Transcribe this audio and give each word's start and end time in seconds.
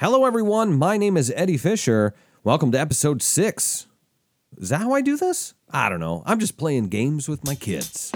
Hello, 0.00 0.24
everyone. 0.26 0.78
My 0.78 0.96
name 0.96 1.16
is 1.16 1.32
Eddie 1.34 1.56
Fisher. 1.56 2.14
Welcome 2.44 2.70
to 2.70 2.78
episode 2.78 3.20
six. 3.20 3.88
Is 4.56 4.68
that 4.68 4.80
how 4.80 4.92
I 4.92 5.00
do 5.00 5.16
this? 5.16 5.54
I 5.72 5.88
don't 5.88 5.98
know. 5.98 6.22
I'm 6.24 6.38
just 6.38 6.56
playing 6.56 6.86
games 6.86 7.28
with 7.28 7.44
my 7.44 7.56
kids. 7.56 8.12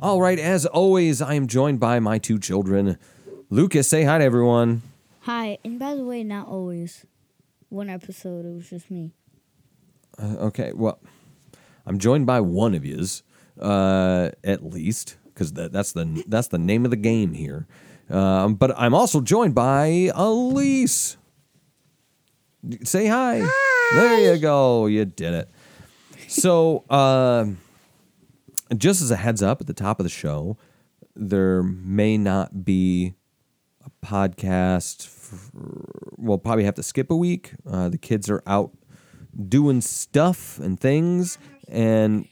All 0.00 0.20
right, 0.20 0.38
as 0.38 0.66
always, 0.66 1.20
I 1.20 1.34
am 1.34 1.48
joined 1.48 1.80
by 1.80 1.98
my 1.98 2.18
two 2.18 2.38
children. 2.38 2.96
Lucas, 3.50 3.88
say 3.88 4.04
hi 4.04 4.18
to 4.18 4.24
everyone. 4.24 4.82
Hi, 5.22 5.58
and 5.64 5.80
by 5.80 5.96
the 5.96 6.04
way, 6.04 6.22
not 6.22 6.46
always. 6.46 7.04
One 7.70 7.88
episode, 7.88 8.44
it 8.44 8.54
was 8.54 8.68
just 8.68 8.90
me. 8.90 9.12
Uh, 10.18 10.36
okay, 10.40 10.72
well, 10.74 11.00
I'm 11.86 11.98
joined 11.98 12.26
by 12.26 12.40
one 12.40 12.74
of 12.74 12.84
yous, 12.84 13.22
uh, 13.60 14.30
at 14.44 14.64
least, 14.64 15.16
because 15.26 15.52
that, 15.54 15.72
that's 15.72 15.92
the 15.92 16.22
that's 16.26 16.48
the 16.48 16.58
name 16.58 16.84
of 16.84 16.90
the 16.90 16.96
game 16.96 17.32
here. 17.32 17.66
Um, 18.10 18.56
but 18.56 18.76
I'm 18.76 18.92
also 18.92 19.20
joined 19.20 19.54
by 19.54 20.10
Elise. 20.14 21.16
Say 22.82 23.06
hi. 23.06 23.46
There 23.94 24.34
you 24.34 24.40
go. 24.40 24.86
You 24.86 25.04
did 25.04 25.32
it. 25.32 25.50
So, 26.28 26.84
um 26.90 27.58
just 28.76 29.02
as 29.02 29.10
a 29.10 29.16
heads 29.16 29.42
up 29.42 29.60
at 29.60 29.66
the 29.66 29.74
top 29.74 29.98
of 29.98 30.04
the 30.04 30.10
show, 30.10 30.56
there 31.16 31.62
may 31.62 32.16
not 32.16 32.64
be 32.64 33.14
a 33.84 34.06
podcast. 34.06 35.08
We'll 36.20 36.38
probably 36.38 36.64
have 36.64 36.74
to 36.74 36.82
skip 36.82 37.10
a 37.10 37.16
week. 37.16 37.52
Uh, 37.66 37.88
the 37.88 37.98
kids 37.98 38.28
are 38.28 38.42
out 38.46 38.72
doing 39.48 39.80
stuff 39.80 40.58
and 40.58 40.78
things, 40.78 41.38
and 41.68 42.26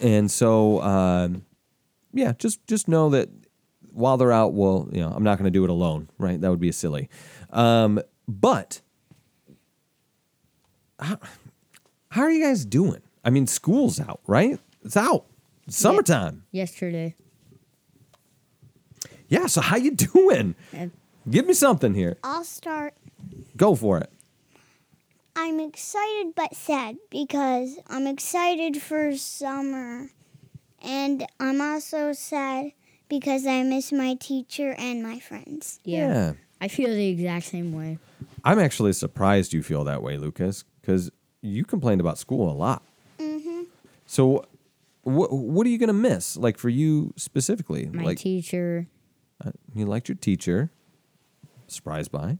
and 0.00 0.30
so 0.30 0.80
um, 0.82 1.44
yeah, 2.12 2.32
just 2.38 2.66
just 2.66 2.88
know 2.88 3.10
that 3.10 3.28
while 3.92 4.16
they're 4.16 4.32
out, 4.32 4.52
well, 4.52 4.88
you 4.92 5.00
know, 5.00 5.10
I'm 5.10 5.24
not 5.24 5.38
going 5.38 5.44
to 5.44 5.50
do 5.50 5.64
it 5.64 5.70
alone, 5.70 6.08
right? 6.18 6.40
That 6.40 6.50
would 6.50 6.60
be 6.60 6.72
silly. 6.72 7.08
Um, 7.50 8.00
but 8.28 8.80
how, 10.98 11.18
how 12.10 12.22
are 12.22 12.30
you 12.30 12.42
guys 12.44 12.64
doing? 12.64 13.02
I 13.24 13.30
mean, 13.30 13.46
school's 13.46 14.00
out, 14.00 14.20
right? 14.26 14.58
It's 14.84 14.96
out. 14.96 15.26
It's 15.66 15.76
summertime. 15.76 16.44
Yesterday. 16.52 17.16
Yeah. 19.28 19.46
So 19.46 19.60
how 19.60 19.76
you 19.76 19.90
doing? 19.92 20.54
And 20.72 20.90
Give 21.28 21.46
me 21.46 21.54
something 21.54 21.94
here. 21.94 22.18
I'll 22.24 22.44
start. 22.44 22.94
Go 23.56 23.74
for 23.74 23.98
it. 23.98 24.10
I'm 25.36 25.60
excited 25.60 26.34
but 26.34 26.54
sad 26.54 26.96
because 27.10 27.76
I'm 27.88 28.06
excited 28.06 28.80
for 28.82 29.16
summer. 29.16 30.10
And 30.82 31.26
I'm 31.38 31.60
also 31.60 32.12
sad 32.12 32.72
because 33.08 33.46
I 33.46 33.62
miss 33.62 33.92
my 33.92 34.14
teacher 34.14 34.74
and 34.78 35.02
my 35.02 35.18
friends. 35.20 35.80
yeah. 35.84 36.32
I 36.62 36.68
feel 36.68 36.90
the 36.90 37.08
exact 37.08 37.46
same 37.46 37.72
way. 37.72 37.98
I'm 38.44 38.58
actually 38.58 38.92
surprised 38.92 39.54
you 39.54 39.62
feel 39.62 39.82
that 39.84 40.02
way, 40.02 40.18
Lucas, 40.18 40.64
because 40.82 41.10
you 41.40 41.64
complained 41.64 42.02
about 42.02 42.18
school 42.18 42.50
a 42.50 42.52
lot. 42.52 42.82
Mm-hmm. 43.18 43.62
So, 44.04 44.44
what 45.02 45.32
what 45.32 45.66
are 45.66 45.70
you 45.70 45.78
gonna 45.78 45.94
miss? 45.94 46.36
Like 46.36 46.58
for 46.58 46.68
you 46.68 47.14
specifically, 47.16 47.86
My 47.86 48.02
like 48.02 48.18
teacher. 48.18 48.88
uh, 49.42 49.52
you 49.74 49.86
liked 49.86 50.10
your 50.10 50.16
teacher. 50.16 50.70
Surprised 51.70 52.10
by, 52.10 52.38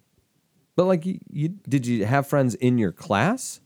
but 0.76 0.86
like 0.86 1.06
you, 1.06 1.18
you 1.30 1.48
did 1.68 1.86
you 1.86 2.04
have 2.04 2.26
friends 2.26 2.54
in 2.56 2.78
your 2.78 2.92
class? 2.92 3.60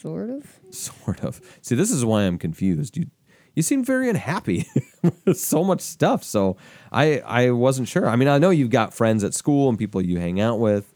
Sort 0.00 0.30
of. 0.30 0.58
Sort 0.70 1.22
of. 1.22 1.40
See, 1.62 1.74
this 1.74 1.90
is 1.90 2.04
why 2.04 2.22
I'm 2.22 2.38
confused. 2.38 2.96
You 2.96 3.06
you 3.54 3.62
seem 3.62 3.84
very 3.84 4.08
unhappy 4.08 4.66
with 5.24 5.38
so 5.38 5.62
much 5.64 5.80
stuff. 5.80 6.24
So 6.24 6.56
I 6.92 7.20
I 7.20 7.50
wasn't 7.50 7.88
sure. 7.88 8.08
I 8.08 8.16
mean, 8.16 8.28
I 8.28 8.38
know 8.38 8.50
you've 8.50 8.70
got 8.70 8.94
friends 8.94 9.22
at 9.24 9.34
school 9.34 9.68
and 9.68 9.78
people 9.78 10.00
you 10.02 10.18
hang 10.18 10.40
out 10.40 10.58
with, 10.58 10.92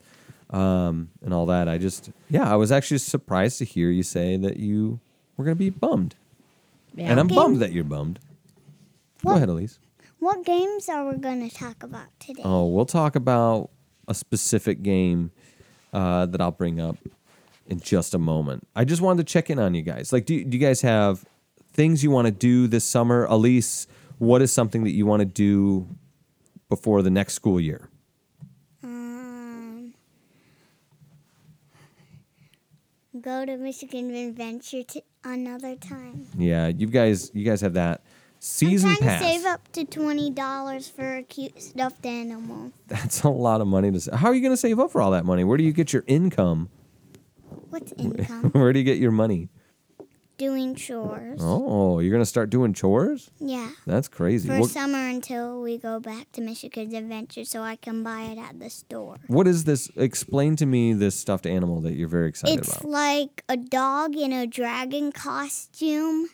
um, 0.51 1.11
and 1.23 1.35
all 1.35 1.47
that. 1.47 1.69
I 1.69 1.79
just 1.79 2.11
yeah, 2.31 2.51
I 2.51 2.57
was 2.57 2.73
actually 2.73 2.99
surprised 2.99 3.59
to 3.59 3.65
hear 3.65 3.91
you 3.91 4.03
say 4.03 4.37
that 4.39 4.57
you 4.57 5.01
were 5.37 5.45
gonna 5.45 5.55
be 5.57 5.71
bummed, 5.71 6.15
Yeah. 6.95 7.11
and 7.11 7.21
I'm 7.21 7.27
Okay. 7.27 7.35
bummed 7.35 7.61
that 7.61 7.73
you're 7.73 7.85
bummed. 7.85 8.19
Go 9.25 9.37
ahead, 9.37 9.49
Elise. 9.49 9.79
What 10.25 10.43
games 10.43 10.89
are 10.89 11.07
we 11.07 11.19
going 11.19 11.47
to 11.47 11.55
talk 11.55 11.83
about 11.83 12.07
today? 12.19 12.41
Oh, 12.47 12.65
we'll 12.65 12.87
talk 12.87 13.15
about 13.15 13.69
a 14.09 14.15
specific 14.15 14.83
game 14.83 15.33
uh, 15.93 16.25
that 16.25 16.41
I'll 16.41 16.51
bring 16.51 16.81
up 16.81 16.97
in 17.67 17.79
just 17.79 18.15
a 18.15 18.19
moment. 18.19 18.67
I 18.75 18.87
just 18.87 19.03
wanted 19.03 19.27
to 19.27 19.31
check 19.31 19.51
in 19.51 19.59
on 19.59 19.75
you 19.75 19.83
guys. 19.83 20.15
Like, 20.15 20.25
do, 20.25 20.43
do 20.43 20.57
you 20.57 20.67
guys 20.67 20.81
have 20.81 21.27
things 21.75 22.03
you 22.03 22.11
want 22.11 22.25
to 22.25 22.31
do 22.31 22.67
this 22.67 22.87
summer? 22.87 23.27
Elise, 23.27 23.87
what 24.17 24.41
is 24.41 24.51
something 24.51 24.85
that 24.85 24.93
you 24.93 25.05
want 25.05 25.21
to 25.21 25.27
do 25.27 25.87
before 26.71 27.03
the 27.03 27.11
next 27.11 27.35
school 27.35 27.61
year? 27.61 27.91
Um, 28.83 29.93
go 33.21 33.45
to 33.45 33.59
Michigan 33.59 34.15
Adventure 34.15 34.85
t- 34.85 35.05
another 35.23 35.77
time. 35.77 36.29
Yeah, 36.39 36.69
you 36.69 36.87
guys, 36.87 37.31
you 37.35 37.45
guys 37.45 37.61
have 37.61 37.75
that 37.75 38.03
season 38.45 38.91
I'm 38.91 38.97
trying 38.97 39.09
pass. 39.09 39.23
to 39.23 39.27
save 39.29 39.45
up 39.47 39.73
to 39.73 39.85
twenty 39.85 40.31
dollars 40.31 40.89
for 40.89 41.17
a 41.17 41.23
cute 41.23 41.61
stuffed 41.63 42.05
animal. 42.07 42.73
That's 42.87 43.23
a 43.23 43.29
lot 43.31 43.61
of 43.61 43.67
money 43.67 43.91
to. 43.93 44.01
sa- 44.01 44.17
How 44.17 44.29
are 44.29 44.35
you 44.35 44.41
going 44.43 44.53
to 44.53 44.57
save 44.57 44.79
up 44.79 44.91
for 44.91 45.01
all 45.01 45.11
that 45.13 45.25
money? 45.25 45.45
Where 45.45 45.57
do 45.57 45.65
you 45.65 45.73
get 45.73 45.93
your 45.93 46.05
income? 46.07 46.69
What's 47.71 47.93
income? 47.99 48.51
Where 48.53 48.73
do 48.73 48.79
you 48.79 48.85
get 48.85 48.99
your 48.99 49.13
money? 49.13 49.49
Doing 50.37 50.75
chores. 50.75 51.39
Oh, 51.41 52.01
you're 52.01 52.11
going 52.11 52.21
to 52.21 52.27
start 52.27 52.51
doing 52.51 52.73
chores? 52.73 53.31
Yeah. 53.39 53.71
That's 53.87 54.09
crazy. 54.09 54.49
For 54.49 54.59
What- 54.61 54.71
summer 54.71 54.99
until 55.09 55.63
we 55.63 55.79
go 55.79 56.01
back 56.01 56.33
to 56.33 56.41
Michigan's 56.41 56.93
Adventure 56.93 57.45
so 57.45 57.63
I 57.63 57.77
can 57.77 58.03
buy 58.03 58.23
it 58.23 58.39
at 58.39 58.59
the 58.59 58.69
store. 58.69 59.19
What 59.29 59.47
is 59.47 59.63
this? 59.63 59.89
Explain 59.97 60.57
to 60.57 60.67
me 60.67 60.93
this 60.93 61.15
stuffed 61.15 61.47
animal 61.47 61.81
that 61.83 61.93
you're 61.95 62.09
very 62.09 62.29
excited 62.29 62.59
It's 62.59 62.69
about. 62.69 62.77
It's 62.83 62.85
like 62.85 63.45
a 63.49 63.57
dog 63.57 64.17
in 64.17 64.33
a 64.33 64.45
dragon 64.45 65.13
costume. 65.13 66.27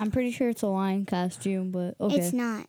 I'm 0.00 0.10
pretty 0.10 0.30
sure 0.32 0.48
it's 0.48 0.62
a 0.62 0.66
lion 0.66 1.06
costume, 1.06 1.70
but 1.70 1.94
okay. 2.00 2.16
It's 2.16 2.32
not. 2.32 2.66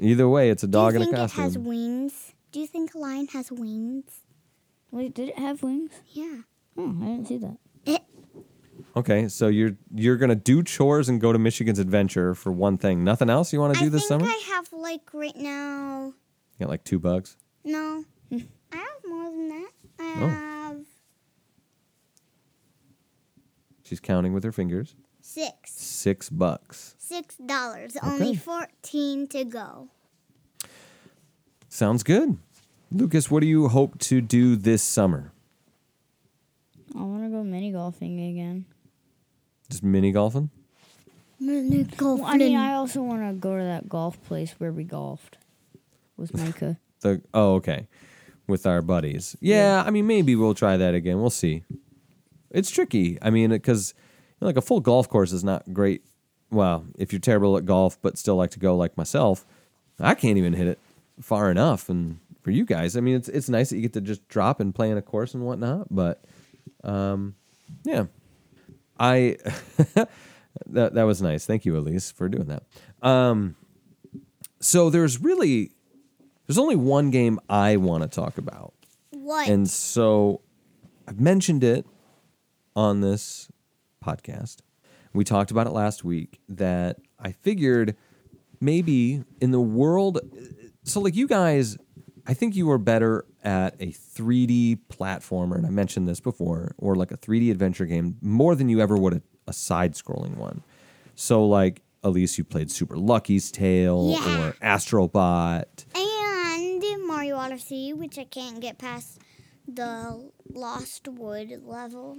Either 0.00 0.28
way, 0.28 0.50
it's 0.50 0.62
a 0.62 0.68
dog 0.68 0.94
costume. 0.94 1.02
Do 1.02 1.10
in 1.10 1.16
you 1.18 1.24
a 1.24 1.28
think 1.28 1.38
it 1.38 1.42
has 1.42 1.58
wings? 1.58 2.32
Do 2.52 2.60
you 2.60 2.66
think 2.66 2.94
a 2.94 2.98
lion 2.98 3.26
has 3.28 3.50
wings? 3.50 4.20
Wait, 4.90 5.14
did 5.14 5.30
it 5.30 5.38
have 5.38 5.62
wings? 5.62 5.90
Yeah. 6.12 6.38
Oh, 6.76 6.96
I 7.02 7.04
didn't 7.06 7.26
see 7.26 7.38
that. 7.38 7.58
It, 7.84 8.02
Okay, 8.96 9.28
so 9.28 9.48
you're 9.48 9.76
you're 9.94 10.16
gonna 10.16 10.34
do 10.34 10.62
chores 10.62 11.08
and 11.08 11.20
go 11.20 11.32
to 11.32 11.38
Michigan's 11.38 11.78
Adventure 11.78 12.34
for 12.34 12.50
one 12.52 12.78
thing. 12.78 13.04
Nothing 13.04 13.28
else 13.28 13.52
you 13.52 13.60
want 13.60 13.74
to 13.74 13.80
do 13.80 13.90
this 13.90 14.08
think 14.08 14.22
summer? 14.22 14.32
I 14.32 14.42
have 14.54 14.72
like 14.72 15.12
right 15.12 15.36
now. 15.36 16.06
You 16.06 16.64
got 16.64 16.68
like 16.68 16.84
two 16.84 16.98
bucks. 16.98 17.36
No. 17.64 18.04
Hmm. 18.30 18.38
I 18.72 18.76
have 18.76 18.86
more 19.06 19.24
than 19.30 19.48
that. 19.50 19.70
I 20.00 20.14
Oh. 20.16 20.28
have 20.28 20.76
She's 23.84 24.00
counting 24.00 24.32
with 24.32 24.44
her 24.44 24.52
fingers. 24.52 24.94
Six. 25.28 25.72
Six 25.72 26.30
bucks. 26.30 26.94
Six 26.98 27.36
dollars. 27.36 27.96
Only 28.02 28.34
fourteen 28.34 29.26
to 29.28 29.44
go. 29.44 29.88
Sounds 31.68 32.02
good. 32.02 32.38
Lucas, 32.90 33.30
what 33.30 33.40
do 33.40 33.46
you 33.46 33.68
hope 33.68 33.98
to 33.98 34.20
do 34.20 34.56
this 34.56 34.82
summer? 34.82 35.32
I 36.96 37.02
want 37.02 37.24
to 37.24 37.28
go 37.28 37.44
mini 37.44 37.70
golfing 37.70 38.18
again. 38.30 38.64
Just 39.68 39.84
mini 39.84 40.10
golfing? 40.10 40.48
Mini 41.38 41.86
Well, 42.00 42.24
I 42.24 42.38
mean, 42.38 42.56
I 42.56 42.72
also 42.72 43.02
want 43.02 43.22
to 43.28 43.34
go 43.34 43.56
to 43.56 43.62
that 43.62 43.88
golf 43.88 44.20
place 44.24 44.54
where 44.58 44.72
we 44.72 44.84
golfed 44.84 45.36
with 46.16 46.34
Micah. 46.38 46.78
The 47.00 47.20
oh, 47.34 47.54
okay, 47.56 47.86
with 48.46 48.66
our 48.66 48.80
buddies. 48.80 49.36
Yeah, 49.40 49.84
I 49.86 49.90
mean, 49.90 50.06
maybe 50.06 50.34
we'll 50.34 50.54
try 50.54 50.78
that 50.78 50.94
again. 50.94 51.20
We'll 51.20 51.30
see. 51.30 51.64
It's 52.50 52.70
tricky. 52.70 53.18
I 53.20 53.28
mean, 53.28 53.50
because 53.50 53.94
like 54.40 54.56
a 54.56 54.62
full 54.62 54.80
golf 54.80 55.08
course 55.08 55.32
is 55.32 55.44
not 55.44 55.72
great. 55.72 56.04
Well, 56.50 56.86
if 56.96 57.12
you're 57.12 57.20
terrible 57.20 57.56
at 57.56 57.66
golf 57.66 58.00
but 58.00 58.18
still 58.18 58.36
like 58.36 58.50
to 58.52 58.58
go, 58.58 58.76
like 58.76 58.96
myself, 58.96 59.44
I 60.00 60.14
can't 60.14 60.38
even 60.38 60.52
hit 60.52 60.66
it 60.66 60.78
far 61.20 61.50
enough. 61.50 61.88
And 61.88 62.20
for 62.42 62.50
you 62.50 62.64
guys, 62.64 62.96
I 62.96 63.00
mean, 63.00 63.16
it's 63.16 63.28
it's 63.28 63.48
nice 63.48 63.70
that 63.70 63.76
you 63.76 63.82
get 63.82 63.92
to 63.94 64.00
just 64.00 64.26
drop 64.28 64.60
and 64.60 64.74
play 64.74 64.90
in 64.90 64.96
a 64.96 65.02
course 65.02 65.34
and 65.34 65.44
whatnot. 65.44 65.88
But, 65.90 66.22
um, 66.84 67.34
yeah, 67.84 68.06
I 68.98 69.36
that 70.66 70.94
that 70.94 71.02
was 71.02 71.20
nice. 71.20 71.44
Thank 71.46 71.64
you, 71.64 71.76
Elise, 71.76 72.10
for 72.10 72.28
doing 72.28 72.46
that. 72.46 72.62
Um, 73.06 73.56
so 74.60 74.90
there's 74.90 75.20
really 75.20 75.72
there's 76.46 76.58
only 76.58 76.76
one 76.76 77.10
game 77.10 77.38
I 77.48 77.76
want 77.76 78.02
to 78.02 78.08
talk 78.08 78.38
about. 78.38 78.72
What? 79.10 79.48
And 79.48 79.68
so 79.68 80.40
I've 81.06 81.20
mentioned 81.20 81.62
it 81.62 81.86
on 82.74 83.00
this 83.00 83.50
podcast. 84.08 84.58
We 85.12 85.24
talked 85.24 85.50
about 85.50 85.66
it 85.66 85.70
last 85.72 86.04
week 86.04 86.40
that 86.48 86.96
I 87.18 87.32
figured 87.32 87.96
maybe 88.60 89.22
in 89.40 89.50
the 89.52 89.60
world 89.60 90.20
so 90.84 91.00
like 91.00 91.14
you 91.14 91.26
guys 91.28 91.76
I 92.26 92.34
think 92.34 92.56
you 92.56 92.70
are 92.70 92.78
better 92.78 93.24
at 93.42 93.74
a 93.80 93.86
3D 93.86 94.80
platformer, 94.90 95.54
and 95.56 95.64
I 95.66 95.70
mentioned 95.70 96.06
this 96.06 96.20
before, 96.20 96.74
or 96.76 96.94
like 96.94 97.10
a 97.10 97.16
3D 97.16 97.50
adventure 97.50 97.86
game 97.86 98.18
more 98.20 98.54
than 98.54 98.68
you 98.68 98.80
ever 98.82 98.98
would 98.98 99.14
a, 99.14 99.22
a 99.46 99.52
side-scrolling 99.54 100.36
one. 100.36 100.62
So, 101.14 101.46
like, 101.46 101.80
Elise, 102.02 102.36
you 102.36 102.44
played 102.44 102.70
Super 102.70 102.98
Lucky's 102.98 103.50
Tale 103.50 104.10
Yeah. 104.10 104.48
or 104.48 104.52
Astrobot. 104.60 105.64
And 105.94 106.84
Mario 107.06 107.36
Odyssey, 107.36 107.94
which 107.94 108.18
I 108.18 108.24
can't 108.24 108.60
get 108.60 108.76
past 108.76 109.20
the 109.66 110.30
Lost 110.52 111.08
Wood 111.08 111.62
level. 111.64 112.18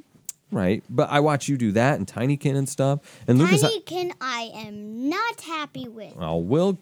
Right, 0.51 0.83
but 0.89 1.09
I 1.11 1.19
watch 1.19 1.47
you 1.47 1.57
do 1.57 1.71
that 1.73 1.99
and 1.99 2.07
Tinykin 2.07 2.55
and 2.55 2.67
stuff. 2.67 3.01
And 3.27 3.37
Lucas, 3.37 3.63
I- 3.63 3.69
Tinykin, 3.69 4.11
I 4.19 4.49
am 4.55 5.07
not 5.07 5.41
happy 5.41 5.87
with. 5.87 6.13
Oh, 6.19 6.37
we'll 6.37 6.79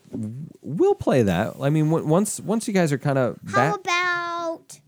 we'll 0.62 0.96
play 0.96 1.24
that. 1.24 1.56
I 1.62 1.70
mean, 1.70 1.92
on- 1.92 2.08
once 2.08 2.40
once 2.40 2.66
you 2.68 2.74
guys 2.74 2.94
are 2.94 2.98
kind 2.98 3.18
of 3.18 3.38
How 3.48 3.72
back, 3.76 3.80
about 3.82 4.80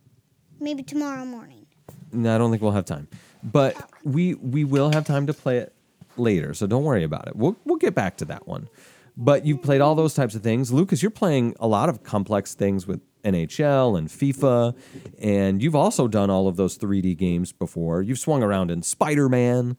maybe 0.61 0.81
tomorrow 0.83 1.25
morning? 1.25 1.65
no, 2.13 2.33
I 2.33 2.37
don't 2.37 2.51
think 2.51 2.61
we'll 2.61 2.71
have 2.71 2.85
time. 2.85 3.09
But 3.43 3.75
we 4.05 4.35
we 4.35 4.63
will 4.63 4.91
have 4.93 5.05
time 5.05 5.27
to 5.27 5.33
play 5.33 5.57
it 5.57 5.73
later, 6.15 6.53
so 6.53 6.65
don't 6.65 6.85
worry 6.85 7.03
about 7.03 7.27
it. 7.27 7.35
We'll 7.35 7.57
we'll 7.65 7.77
get 7.77 7.95
back 7.95 8.15
to 8.17 8.25
that 8.25 8.47
one. 8.47 8.69
But 9.17 9.45
you've 9.45 9.61
played 9.61 9.81
all 9.81 9.95
those 9.95 10.13
types 10.13 10.35
of 10.35 10.41
things, 10.43 10.71
Lucas. 10.71 11.01
You're 11.03 11.11
playing 11.11 11.53
a 11.59 11.67
lot 11.67 11.89
of 11.89 12.03
complex 12.03 12.53
things 12.53 12.87
with 12.87 13.01
NHL 13.24 13.98
and 13.98 14.07
FIFA, 14.07 14.75
and 15.19 15.62
you've 15.62 15.75
also 15.75 16.07
done 16.07 16.30
all 16.30 16.48
of 16.48 16.56
those 16.56 16.77
3D 16.77 17.18
games 17.18 17.51
before. 17.51 18.01
You've 18.01 18.19
swung 18.19 18.44
around 18.44 18.71
in 18.71 18.81
Spider 18.81 19.30
Man. 19.30 19.77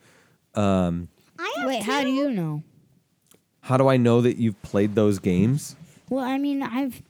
Um, 0.54 1.08
I 1.38 1.52
have 1.58 1.66
Wait, 1.68 1.82
how 1.82 2.02
do 2.02 2.10
you 2.10 2.30
know? 2.30 2.62
How 3.62 3.76
do 3.76 3.88
I 3.88 3.96
know 3.96 4.20
that 4.20 4.36
you've 4.36 4.60
played 4.62 4.94
those 4.94 5.18
games? 5.18 5.76
Well, 6.08 6.24
I 6.24 6.38
mean, 6.38 6.62
I've, 6.62 7.02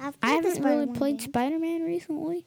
I've 0.00 0.16
I 0.22 0.28
haven't 0.30 0.44
really 0.44 0.56
Spider-Man 0.56 0.94
played. 0.94 1.20
Spider 1.20 1.58
Man 1.58 1.82
recently. 1.84 2.44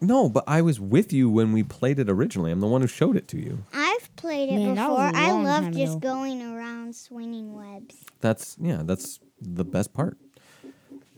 No, 0.00 0.28
but 0.28 0.44
I 0.46 0.60
was 0.60 0.78
with 0.78 1.10
you 1.12 1.28
when 1.30 1.52
we 1.52 1.62
played 1.62 1.98
it 1.98 2.10
originally. 2.10 2.52
I'm 2.52 2.60
the 2.60 2.66
one 2.66 2.82
who 2.82 2.86
showed 2.86 3.16
it 3.16 3.26
to 3.28 3.38
you. 3.38 3.64
I've 3.72 4.14
played 4.16 4.50
it 4.50 4.52
Man, 4.56 4.74
that 4.74 4.90
was 4.90 5.10
before. 5.12 5.22
a 5.22 5.24
I 5.26 5.30
long 5.32 5.44
love 5.44 5.64
time 5.64 5.72
just 5.72 5.96
ago. 5.96 6.14
going 6.14 6.42
around 6.42 6.94
swinging 6.94 7.54
webs. 7.54 7.96
That's 8.20 8.56
yeah, 8.60 8.82
that's 8.84 9.20
the 9.40 9.64
best 9.64 9.94
part. 9.94 10.18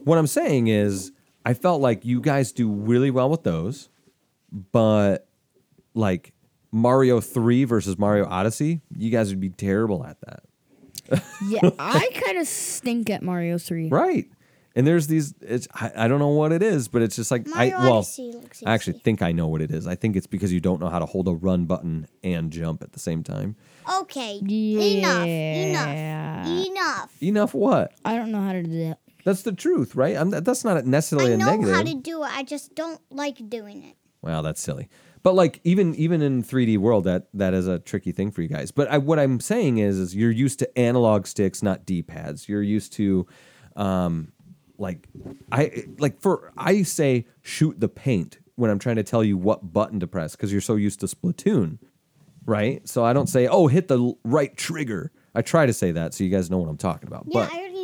What 0.05 0.17
I'm 0.17 0.29
saying 0.29 0.69
is 0.69 1.11
I 1.45 1.55
felt 1.55 1.81
like 1.81 2.05
you 2.05 2.21
guys 2.21 2.53
do 2.53 2.71
really 2.71 3.11
well 3.11 3.31
with 3.31 3.43
those, 3.43 3.89
but 4.73 5.29
like 5.95 6.33
Mario 6.71 7.21
3 7.21 7.65
versus 7.65 7.99
Mario 7.99 8.27
Odyssey, 8.27 8.81
you 8.97 9.11
guys 9.11 9.31
would 9.31 9.41
be 9.41 9.51
terrible 9.51 10.05
at 10.05 10.21
that. 10.23 10.43
Yeah, 11.49 11.71
I 11.79 12.11
kind 12.27 12.37
of 12.37 12.47
stink 12.47 13.09
at 13.09 13.23
Mario 13.23 13.57
Three. 13.57 13.89
Right. 13.89 14.29
And 14.75 14.87
there's 14.87 15.07
these 15.07 15.35
it's 15.41 15.67
I, 15.73 15.91
I 15.97 16.09
don't 16.09 16.19
know 16.19 16.29
what 16.29 16.53
it 16.53 16.63
is, 16.63 16.89
but 16.89 17.01
it's 17.01 17.17
just 17.17 17.31
like 17.31 17.47
Mario 17.47 17.77
I 17.77 17.83
well 17.83 18.07
looks 18.19 18.63
I 18.67 18.75
actually 18.75 18.99
think 18.99 19.23
I 19.23 19.33
know 19.33 19.49
what 19.49 19.63
it 19.63 19.71
is. 19.71 19.87
I 19.87 19.95
think 19.95 20.17
it's 20.17 20.27
because 20.27 20.53
you 20.53 20.61
don't 20.61 20.81
know 20.81 20.89
how 20.89 20.99
to 20.99 21.07
hold 21.07 21.27
a 21.29 21.33
run 21.33 21.65
button 21.65 22.07
and 22.23 22.53
jump 22.53 22.83
at 22.83 22.93
the 22.93 22.99
same 22.99 23.23
time. 23.23 23.57
Okay, 24.01 24.39
enough, 24.43 25.27
enough, 25.27 26.47
enough. 26.67 27.23
Enough 27.23 27.55
what? 27.55 27.93
I 28.05 28.17
don't 28.17 28.31
know 28.31 28.43
how 28.43 28.53
to 28.53 28.63
do 28.63 28.79
that. 28.89 28.99
That's 29.25 29.43
the 29.43 29.53
truth, 29.53 29.95
right? 29.95 30.17
I'm, 30.17 30.31
that's 30.31 30.65
not 30.65 30.85
necessarily 30.87 31.33
I 31.33 31.35
a 31.35 31.39
know 31.39 31.47
negative. 31.47 31.75
how 31.75 31.83
to 31.83 31.95
do 31.95 32.23
it. 32.23 32.31
I 32.31 32.43
just 32.43 32.75
don't 32.75 33.01
like 33.11 33.49
doing 33.49 33.85
it. 33.85 33.97
Wow, 34.23 34.43
that's 34.43 34.61
silly. 34.61 34.89
But 35.23 35.35
like 35.35 35.61
even 35.65 35.95
even 35.97 36.23
in 36.23 36.43
3D 36.43 36.79
world, 36.79 37.05
that 37.05 37.29
that 37.35 37.55
is 37.55 37.67
a 37.67 37.79
tricky 37.79 38.13
thing 38.13 38.31
for 38.31 38.43
you 38.43 38.49
guys. 38.49 38.71
But 38.71 38.89
I, 38.89 38.99
what 38.99 39.19
I'm 39.19 39.41
saying 39.41 39.79
is, 39.79 39.99
is 39.99 40.15
you're 40.15 40.31
used 40.31 40.59
to 40.61 40.79
analog 40.79 41.27
sticks, 41.27 41.63
not 41.63 41.85
D-pads. 41.85 42.49
You're 42.49 42.63
used 42.63 42.93
to, 42.95 43.27
um, 43.77 44.33
like 44.79 45.09
I 45.51 45.85
like 45.99 46.21
for 46.21 46.53
I 46.57 46.83
say 46.83 47.27
shoot 47.43 47.81
the 47.81 47.89
paint 47.89 48.39
when 48.55 48.71
I'm 48.71 48.79
trying 48.79 48.97
to 48.97 49.03
tell 49.03 49.25
you 49.25 49.37
what 49.37 49.73
button 49.73 50.01
to 50.01 50.07
press 50.07 50.37
because 50.37 50.53
you're 50.53 50.61
so 50.61 50.77
used 50.77 51.01
to 51.01 51.07
Splatoon, 51.07 51.79
right? 52.47 52.87
So 52.89 53.05
I 53.05 53.13
don't 53.13 53.29
say 53.29 53.49
oh 53.49 53.67
hit 53.67 53.89
the 53.89 54.15
right 54.25 54.57
trigger. 54.57 55.13
I 55.35 55.43
try 55.43 55.67
to 55.67 55.73
say 55.73 55.93
that 55.93 56.15
so 56.15 56.25
you 56.25 56.31
guys 56.31 56.51
know 56.51 56.59
what 56.59 56.69
I'm 56.69 56.77
talking 56.77 57.09
about. 57.09 57.25
Yeah, 57.27 57.45
but 57.47 57.53
I 57.53 57.59
already 57.59 57.78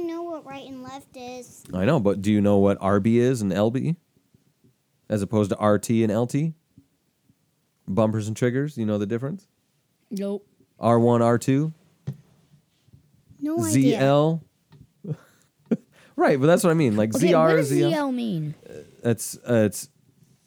right 0.54 0.68
and 0.68 0.82
left 0.82 1.16
is. 1.16 1.64
I 1.72 1.84
know, 1.84 1.98
but 2.00 2.22
do 2.22 2.30
you 2.32 2.40
know 2.40 2.58
what 2.58 2.78
RB 2.78 3.16
is 3.16 3.42
and 3.42 3.52
LB? 3.52 3.96
As 5.08 5.20
opposed 5.20 5.50
to 5.50 5.56
RT 5.64 5.90
and 5.90 6.16
LT? 6.16 6.54
Bumpers 7.86 8.28
and 8.28 8.36
triggers, 8.36 8.78
you 8.78 8.86
know 8.86 8.96
the 8.98 9.06
difference? 9.06 9.46
Nope. 10.10 10.46
R1, 10.80 11.20
R2, 11.20 11.72
No 13.40 13.64
idea. 13.64 13.98
ZL. 14.00 14.40
right, 16.16 16.40
but 16.40 16.46
that's 16.46 16.64
what 16.64 16.70
I 16.70 16.74
mean. 16.74 16.96
Like 16.96 17.14
Okay, 17.14 17.28
ZR, 17.32 17.48
what 17.48 17.56
does 17.56 17.70
ZL. 17.72 17.92
ZL 17.92 18.14
mean? 18.14 18.54
It's 19.02 19.36
uh, 19.36 19.64
it's 19.66 19.88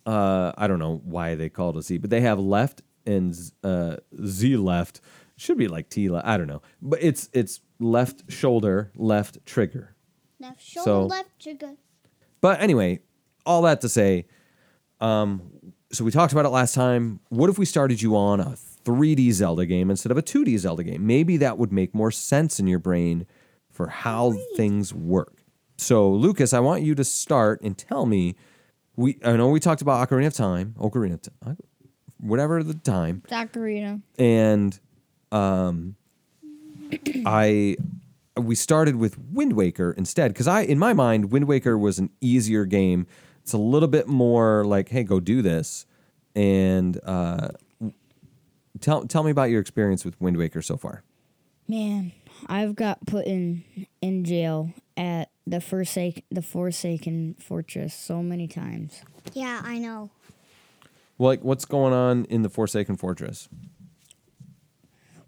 uh 0.05 0.53
I 0.57 0.67
don't 0.67 0.79
know 0.79 1.01
why 1.03 1.35
they 1.35 1.49
call 1.49 1.71
it 1.71 1.77
a 1.77 1.81
Z, 1.81 1.97
but 1.99 2.09
they 2.09 2.21
have 2.21 2.39
left 2.39 2.81
and 3.05 3.35
Z- 3.35 3.53
uh 3.63 3.97
Z 4.25 4.57
left. 4.57 5.01
Should 5.35 5.57
be 5.57 5.67
like 5.67 5.89
T 5.89 6.09
left. 6.09 6.25
I 6.25 6.37
don't 6.37 6.47
know. 6.47 6.61
But 6.81 7.03
it's 7.03 7.29
it's 7.33 7.61
left 7.79 8.31
shoulder, 8.31 8.91
left 8.95 9.45
trigger. 9.45 9.95
Left 10.39 10.61
shoulder, 10.61 10.83
So- 10.85 11.05
left 11.07 11.29
trigger. 11.39 11.73
But 12.41 12.61
anyway, 12.61 12.99
all 13.45 13.61
that 13.63 13.81
to 13.81 13.89
say, 13.89 14.25
um, 15.01 15.41
so 15.91 16.03
we 16.03 16.11
talked 16.11 16.31
about 16.33 16.45
it 16.45 16.49
last 16.49 16.75
time. 16.75 17.19
What 17.29 17.49
if 17.49 17.57
we 17.57 17.65
started 17.65 18.01
you 18.01 18.15
on 18.15 18.39
a 18.39 18.55
3D 18.85 19.31
Zelda 19.31 19.65
game 19.65 19.89
instead 19.89 20.11
of 20.11 20.17
a 20.17 20.21
2D 20.21 20.57
Zelda 20.57 20.83
game? 20.83 21.07
Maybe 21.07 21.37
that 21.37 21.57
would 21.57 21.71
make 21.71 21.95
more 21.95 22.11
sense 22.11 22.59
in 22.59 22.67
your 22.67 22.79
brain 22.79 23.25
for 23.71 23.87
how 23.87 24.33
things 24.55 24.93
work. 24.93 25.33
So, 25.77 26.09
Lucas, 26.11 26.53
I 26.53 26.59
want 26.59 26.83
you 26.83 26.93
to 26.95 27.03
start 27.03 27.61
and 27.61 27.77
tell 27.77 28.05
me. 28.05 28.35
We 28.95 29.19
I 29.23 29.37
know 29.37 29.49
we 29.49 29.59
talked 29.59 29.81
about 29.83 30.07
Ocarina 30.09 30.27
of 30.27 30.33
Time, 30.33 30.73
Ocarina 30.79 31.13
of 31.13 31.21
Time, 31.21 31.57
whatever 32.19 32.63
the 32.63 32.73
time, 32.73 33.21
Ocarina. 33.29 34.01
and 34.17 34.79
um, 35.31 35.95
I 37.25 37.77
we 38.39 38.55
started 38.55 38.95
with 38.95 39.17
Wind 39.17 39.53
Waker 39.53 39.91
instead 39.91 40.33
because 40.33 40.47
I 40.47 40.61
in 40.61 40.79
my 40.79 40.93
mind 40.93 41.31
Wind 41.31 41.47
Waker 41.47 41.77
was 41.77 41.99
an 41.99 42.09
easier 42.21 42.65
game. 42.65 43.07
It's 43.41 43.53
a 43.53 43.57
little 43.57 43.87
bit 43.87 44.07
more 44.07 44.65
like, 44.65 44.89
hey, 44.89 45.03
go 45.03 45.19
do 45.19 45.41
this, 45.41 45.85
and 46.35 46.99
uh, 47.05 47.49
tell 48.81 49.05
tell 49.05 49.23
me 49.23 49.31
about 49.31 49.49
your 49.49 49.61
experience 49.61 50.03
with 50.03 50.19
Wind 50.19 50.37
Waker 50.37 50.61
so 50.61 50.77
far. 50.77 51.03
Man, 51.67 52.11
I've 52.47 52.75
got 52.75 53.05
put 53.05 53.25
in 53.25 53.63
in 54.01 54.23
jail 54.23 54.71
at 54.95 55.29
the 55.45 55.61
Forsaken 55.61 56.23
the 56.29 56.41
Forsaken 56.41 57.35
Fortress 57.39 57.93
so 57.93 58.21
many 58.21 58.47
times. 58.47 59.01
Yeah, 59.33 59.61
I 59.63 59.77
know. 59.77 60.09
Well, 61.17 61.29
like, 61.31 61.43
what's 61.43 61.65
going 61.65 61.93
on 61.93 62.25
in 62.25 62.43
the 62.43 62.49
Forsaken 62.49 62.97
Fortress? 62.97 63.49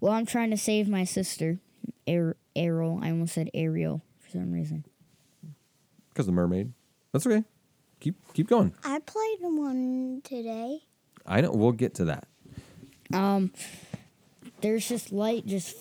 Well, 0.00 0.12
I'm 0.12 0.26
trying 0.26 0.50
to 0.50 0.56
save 0.56 0.88
my 0.88 1.04
sister, 1.04 1.58
Ar- 2.08 2.36
Ariel. 2.56 3.00
I 3.02 3.10
almost 3.10 3.34
said 3.34 3.50
Ariel 3.54 4.02
for 4.18 4.30
some 4.30 4.52
reason. 4.52 4.84
Because 6.10 6.26
the 6.26 6.32
mermaid. 6.32 6.72
That's 7.12 7.26
okay. 7.26 7.44
Keep 8.00 8.16
keep 8.34 8.48
going. 8.48 8.74
I 8.84 8.98
played 9.00 9.38
one 9.40 10.22
today. 10.24 10.80
I 11.26 11.40
know 11.40 11.52
we'll 11.52 11.72
get 11.72 11.94
to 11.96 12.06
that. 12.06 12.26
Um, 13.12 13.52
there's 14.60 14.88
just 14.88 15.12
light 15.12 15.46
just 15.46 15.76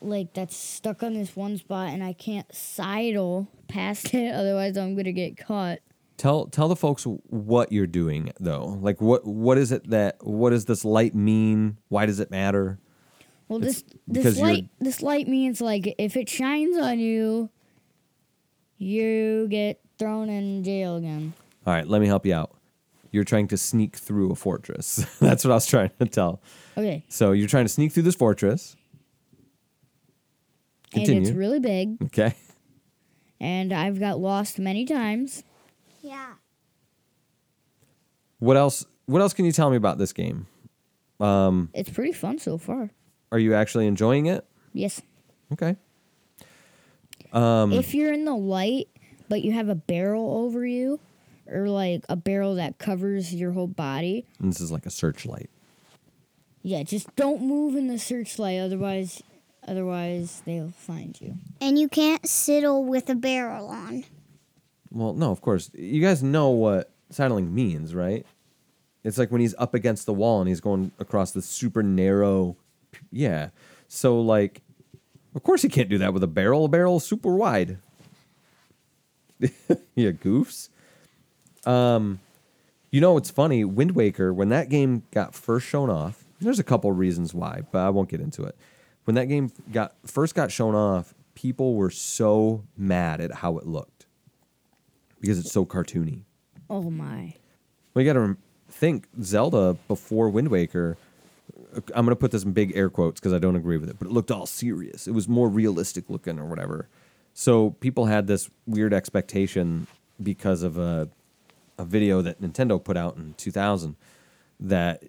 like 0.00 0.32
that's 0.34 0.56
stuck 0.56 1.02
on 1.02 1.14
this 1.14 1.36
one 1.36 1.56
spot, 1.58 1.90
and 1.90 2.02
I 2.02 2.12
can't 2.12 2.52
sidle 2.54 3.48
past 3.68 4.12
it. 4.14 4.34
Otherwise, 4.34 4.76
I'm 4.76 4.96
gonna 4.96 5.12
get 5.12 5.36
caught. 5.36 5.78
Tell 6.16 6.46
tell 6.46 6.68
the 6.68 6.76
folks 6.76 7.04
what 7.04 7.72
you're 7.72 7.86
doing 7.86 8.32
though. 8.38 8.78
Like 8.80 9.00
what 9.00 9.26
what 9.26 9.58
is 9.58 9.72
it 9.72 9.88
that 9.90 10.16
what 10.24 10.50
does 10.50 10.66
this 10.66 10.84
light 10.84 11.14
mean? 11.14 11.78
Why 11.88 12.06
does 12.06 12.20
it 12.20 12.30
matter? 12.30 12.78
Well, 13.52 13.62
It's 13.64 13.82
this 13.82 14.24
this 14.24 14.38
light 14.38 14.68
this 14.80 15.02
light 15.02 15.28
means 15.28 15.60
like 15.60 15.94
if 15.98 16.16
it 16.16 16.28
shines 16.28 16.78
on 16.78 16.98
you, 16.98 17.50
you 18.78 19.46
get 19.48 19.80
thrown 19.98 20.28
in 20.30 20.64
jail 20.64 20.96
again. 20.96 21.34
All 21.66 21.72
right, 21.74 21.86
let 21.86 22.00
me 22.00 22.06
help 22.06 22.24
you 22.26 22.34
out. 22.34 22.54
You're 23.10 23.24
trying 23.24 23.48
to 23.48 23.58
sneak 23.58 23.96
through 23.96 24.32
a 24.32 24.34
fortress. 24.34 25.04
That's 25.20 25.44
what 25.44 25.50
I 25.50 25.54
was 25.54 25.66
trying 25.66 25.90
to 25.98 26.06
tell. 26.06 26.40
Okay, 26.78 27.04
So 27.08 27.32
you're 27.32 27.46
trying 27.48 27.66
to 27.66 27.68
sneak 27.68 27.92
through 27.92 28.04
this 28.04 28.14
fortress. 28.14 28.74
and 30.94 31.06
it's 31.08 31.30
really 31.30 31.60
big, 31.60 32.02
Okay. 32.04 32.34
and 33.40 33.72
I've 33.72 34.00
got 34.00 34.18
lost 34.18 34.58
many 34.58 34.84
times. 34.86 35.42
Yeah. 36.00 36.32
What 38.38 38.56
else 38.56 38.86
what 39.06 39.20
else 39.20 39.34
can 39.34 39.44
you 39.44 39.52
tell 39.52 39.68
me 39.70 39.76
about 39.76 39.98
this 39.98 40.12
game? 40.14 40.46
Um, 41.20 41.68
it's 41.74 41.90
pretty 41.90 42.12
fun 42.12 42.38
so 42.38 42.56
far. 42.58 42.90
Are 43.32 43.38
you 43.38 43.54
actually 43.54 43.86
enjoying 43.88 44.26
it? 44.26 44.44
Yes. 44.72 45.02
Okay. 45.52 45.74
Um, 47.32 47.72
if 47.72 47.94
you're 47.94 48.12
in 48.12 48.24
the 48.26 48.34
light, 48.36 48.88
but 49.28 49.42
you 49.42 49.52
have 49.52 49.68
a 49.68 49.74
barrel 49.74 50.36
over 50.44 50.64
you, 50.66 51.00
or 51.46 51.68
like 51.68 52.04
a 52.08 52.14
barrel 52.16 52.54
that 52.56 52.78
covers 52.78 53.34
your 53.34 53.52
whole 53.52 53.66
body, 53.66 54.26
And 54.38 54.52
this 54.52 54.60
is 54.60 54.70
like 54.70 54.86
a 54.86 54.90
searchlight. 54.90 55.48
yeah, 56.62 56.82
just 56.82 57.14
don't 57.16 57.42
move 57.42 57.74
in 57.74 57.88
the 57.88 57.98
searchlight. 57.98 58.60
Otherwise, 58.60 59.22
otherwise 59.66 60.42
they'll 60.44 60.72
find 60.76 61.18
you. 61.20 61.36
And 61.60 61.78
you 61.78 61.88
can't 61.88 62.26
sidle 62.28 62.84
with 62.84 63.08
a 63.08 63.14
barrel 63.14 63.68
on. 63.68 64.04
Well, 64.90 65.14
no, 65.14 65.30
of 65.30 65.40
course. 65.40 65.70
You 65.72 66.02
guys 66.02 66.22
know 66.22 66.50
what 66.50 66.90
sidling 67.08 67.54
means, 67.54 67.94
right? 67.94 68.26
It's 69.04 69.16
like 69.16 69.32
when 69.32 69.40
he's 69.40 69.54
up 69.58 69.72
against 69.74 70.04
the 70.06 70.12
wall 70.12 70.40
and 70.40 70.48
he's 70.48 70.60
going 70.60 70.92
across 70.98 71.30
the 71.32 71.40
super 71.42 71.82
narrow. 71.82 72.56
Yeah. 73.10 73.50
So, 73.88 74.20
like, 74.20 74.62
of 75.34 75.42
course 75.42 75.62
he 75.62 75.68
can't 75.68 75.88
do 75.88 75.98
that 75.98 76.12
with 76.12 76.22
a 76.22 76.28
barrel. 76.28 76.64
A 76.64 76.68
barrel 76.68 77.00
super 77.00 77.34
wide. 77.34 77.78
yeah, 79.40 80.10
goofs. 80.10 80.68
Um, 81.64 82.20
you 82.90 83.00
know 83.00 83.14
what's 83.14 83.30
funny? 83.30 83.64
Wind 83.64 83.92
Waker, 83.92 84.32
when 84.32 84.50
that 84.50 84.68
game 84.68 85.02
got 85.10 85.34
first 85.34 85.66
shown 85.66 85.90
off, 85.90 86.24
there's 86.40 86.58
a 86.58 86.64
couple 86.64 86.90
reasons 86.92 87.32
why, 87.32 87.62
but 87.70 87.78
I 87.78 87.90
won't 87.90 88.08
get 88.08 88.20
into 88.20 88.42
it. 88.44 88.56
When 89.04 89.14
that 89.14 89.26
game 89.26 89.50
got 89.72 89.94
first 90.04 90.34
got 90.34 90.52
shown 90.52 90.74
off, 90.74 91.14
people 91.34 91.74
were 91.74 91.90
so 91.90 92.64
mad 92.76 93.20
at 93.20 93.32
how 93.32 93.58
it 93.58 93.66
looked 93.66 94.06
because 95.20 95.38
it's 95.38 95.52
so 95.52 95.64
cartoony. 95.64 96.22
Oh 96.68 96.90
my. 96.90 97.34
Well, 97.94 98.04
you 98.04 98.12
got 98.12 98.18
to 98.18 98.36
think 98.68 99.06
Zelda 99.22 99.76
before 99.88 100.28
Wind 100.28 100.48
Waker. 100.48 100.96
I'm 101.94 102.04
going 102.04 102.08
to 102.08 102.16
put 102.16 102.30
this 102.30 102.44
in 102.44 102.52
big 102.52 102.72
air 102.74 102.90
quotes 102.90 103.20
because 103.20 103.32
I 103.32 103.38
don't 103.38 103.56
agree 103.56 103.76
with 103.76 103.88
it, 103.88 103.98
but 103.98 104.08
it 104.08 104.12
looked 104.12 104.30
all 104.30 104.46
serious. 104.46 105.06
It 105.06 105.12
was 105.12 105.28
more 105.28 105.48
realistic 105.48 106.10
looking 106.10 106.38
or 106.38 106.46
whatever. 106.46 106.88
So 107.34 107.70
people 107.80 108.06
had 108.06 108.26
this 108.26 108.50
weird 108.66 108.92
expectation 108.92 109.86
because 110.22 110.62
of 110.62 110.78
a 110.78 111.08
a 111.78 111.84
video 111.84 112.22
that 112.22 112.40
Nintendo 112.40 112.82
put 112.82 112.96
out 112.96 113.16
in 113.16 113.34
2000 113.38 113.96
that 114.60 115.02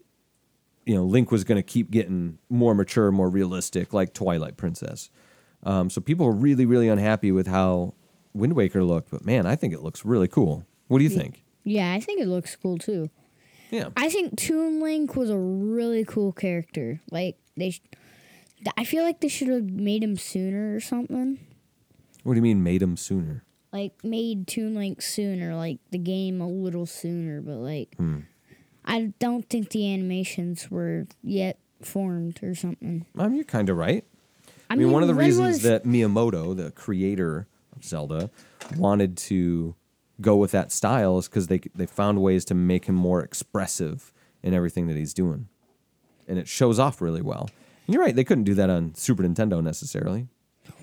you 0.86 0.95
know 0.95 1.03
Link 1.03 1.31
was 1.31 1.43
going 1.43 1.57
to 1.57 1.63
keep 1.63 1.91
getting 1.91 2.39
more 2.50 2.74
mature, 2.74 3.12
more 3.12 3.29
realistic, 3.29 3.93
like 3.93 4.13
Twilight 4.13 4.57
Princess. 4.57 5.10
Um, 5.63 5.89
so 5.89 6.01
people 6.01 6.25
were 6.25 6.33
really, 6.33 6.65
really 6.65 6.89
unhappy 6.89 7.31
with 7.31 7.48
how 7.48 7.93
Wind 8.33 8.53
Waker 8.53 8.83
looked. 8.83 9.12
But 9.12 9.25
man, 9.25 9.45
I 9.45 9.55
think 9.55 9.74
it 9.74 9.81
looks 9.81 10.03
really 10.03 10.27
cool. 10.27 10.65
What 10.88 10.98
do 10.98 11.03
you 11.03 11.10
think? 11.10 11.43
Yeah, 11.63 11.93
I 11.93 12.00
think 12.00 12.22
it 12.22 12.27
looks 12.27 12.55
cool 12.55 12.77
too. 12.77 13.10
Yeah. 13.74 13.89
I 13.98 14.08
think 14.10 14.38
Toon 14.38 14.80
Link 14.80 15.15
was 15.15 15.30
a 15.32 15.38
really 15.38 16.06
cool 16.06 16.32
character. 16.32 17.01
Like 17.10 17.38
they, 17.58 17.72
sh- 17.72 17.82
I 18.77 18.84
feel 18.84 19.03
like 19.03 19.20
they 19.20 19.27
should 19.27 19.48
have 19.48 19.63
made 19.70 20.03
him 20.03 20.15
sooner 20.15 20.75
or 20.75 20.80
something. 20.80 21.39
What 22.24 22.34
do 22.34 22.38
you 22.38 22.44
mean 22.44 22.62
made 22.63 22.82
him 22.84 22.96
sooner? 22.96 23.44
Like 23.72 23.94
made 24.03 24.48
Toon 24.48 24.75
Link 24.75 25.01
sooner, 25.01 25.56
like 25.56 25.80
the 25.89 25.98
game 25.98 26.39
a 26.39 26.48
little 26.48 26.86
sooner. 26.86 27.42
But 27.42 27.56
like, 27.58 27.96
Hmm. 27.98 28.20
I 28.86 29.13
don't 29.20 29.50
think 29.50 29.70
the 29.72 29.92
animations 29.92 30.70
were 30.70 31.08
yet 31.24 31.58
formed 31.82 32.44
or 32.44 32.53
something. 32.53 33.06
Um, 33.18 33.34
you're 33.34 33.44
kind 33.44 33.70
of 33.70 33.77
right. 33.77 34.06
I, 34.70 34.74
I 34.74 34.75
mean, 34.77 34.92
one 34.92 35.01
of 35.01 35.08
the 35.08 35.15
reasons 35.15 35.48
was- 35.48 35.62
that 35.63 35.84
Miyamoto, 35.84 36.56
the 36.56 36.70
creator 36.72 37.48
of 37.75 37.84
Zelda, 37.84 38.30
wanted 38.77 39.18
to 39.18 39.74
go 40.22 40.36
with 40.36 40.51
that 40.51 40.72
style 40.72 41.17
is 41.17 41.27
because 41.27 41.48
they 41.48 41.60
they 41.75 41.86
found 41.86 42.22
ways 42.22 42.46
to 42.46 42.53
make 42.53 42.86
him 42.86 42.96
more 42.96 43.22
expressive 43.22 44.13
in 44.41 44.53
everything 44.53 44.88
that 44.88 44.98
he's 44.98 45.13
doing, 45.13 45.48
and 46.27 46.38
it 46.38 46.48
shows 46.48 46.79
off 46.79 47.01
really 47.01 47.22
well. 47.22 47.50
And 47.88 47.93
you're 47.93 48.03
right; 48.03 48.15
they 48.15 48.24
couldn't 48.24 48.43
do 48.46 48.53
that 48.55 48.70
on 48.70 48.96
Super 48.96 49.24
Nintendo 49.24 49.63
necessarily, 49.63 50.27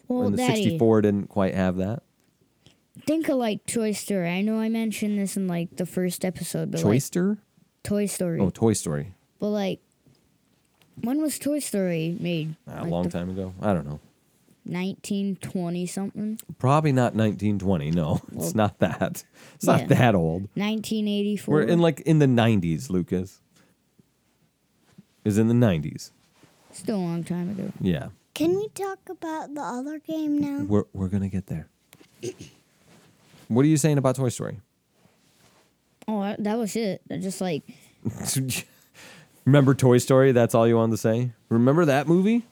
well, 0.09 0.23
and 0.23 0.35
the 0.35 0.39
Daddy, 0.39 0.65
64 0.65 1.03
didn't 1.03 1.29
quite 1.29 1.55
have 1.55 1.77
that. 1.77 2.03
think 3.07 3.29
of 3.29 3.37
like 3.37 3.65
Toy 3.67 3.93
Story. 3.93 4.29
I 4.29 4.43
know 4.43 4.59
I 4.59 4.69
mentioned 4.69 5.19
this 5.19 5.37
in 5.37 5.47
like 5.47 5.77
the 5.77 5.87
first 5.87 6.25
episode, 6.25 6.71
but 6.71 6.83
like 6.83 6.95
Choister? 6.97 7.39
Toy 7.83 8.07
Story. 8.07 8.41
Oh, 8.41 8.51
Toy 8.51 8.73
Story. 8.75 9.15
But 9.39 9.51
like, 9.51 9.81
when 11.01 11.21
was 11.23 11.39
Toy 11.39 11.61
Story 11.61 12.17
made? 12.21 12.57
A 12.67 12.83
Like 12.83 12.91
long 12.91 13.05
the 13.05 13.11
time 13.11 13.31
ago. 13.31 13.55
I 13.63 13.73
don't 13.73 13.87
know. 13.87 14.01
1920 14.65 15.87
something. 15.87 16.39
Probably 16.59 16.93
not 16.93 17.15
1920. 17.15 17.91
No, 17.93 18.21
it's 18.33 18.55
not 18.55 18.79
that. 18.81 19.25
It's 19.55 19.67
yeah. 19.67 19.77
not 19.77 19.89
that 19.89 20.15
old. 20.15 20.43
1984. 20.55 21.53
We're 21.55 21.63
in 21.63 21.79
like 21.81 22.01
in 22.01 22.19
the 22.19 22.27
90s, 22.27 22.91
Lucas. 22.91 23.41
Is 25.25 25.37
in 25.37 25.49
the 25.49 25.55
90s. 25.55 26.11
Still 26.73 26.97
a 26.97 26.99
long 26.99 27.25
time 27.25 27.51
ago. 27.51 27.73
Yeah. 27.81 28.09
Can 28.35 28.57
we 28.57 28.69
talk 28.69 28.99
about 29.09 29.55
the 29.55 29.61
other 29.61 29.99
game 29.99 30.39
now? 30.39 30.65
We're 30.65 30.85
we're 30.93 31.09
gonna 31.09 31.29
get 31.29 31.47
there. 31.47 31.69
what 33.49 33.65
are 33.65 33.69
you 33.69 33.77
saying 33.77 33.99
about 33.99 34.17
Toy 34.17 34.31
Story? 34.31 34.61
Oh, 36.09 36.23
that- 36.23 36.43
that 36.45 36.59
was 36.59 36.75
it. 36.77 37.03
Just 37.09 37.41
like 37.41 37.65
Remember 39.45 39.75
Toy 39.75 39.99
Story? 39.99 40.33
That's 40.33 40.55
all 40.55 40.67
you 40.67 40.77
wanted 40.77 40.93
to 40.93 40.99
say. 40.99 41.33
Remember 41.49 41.85
that 41.85 42.07
movie? 42.07 42.45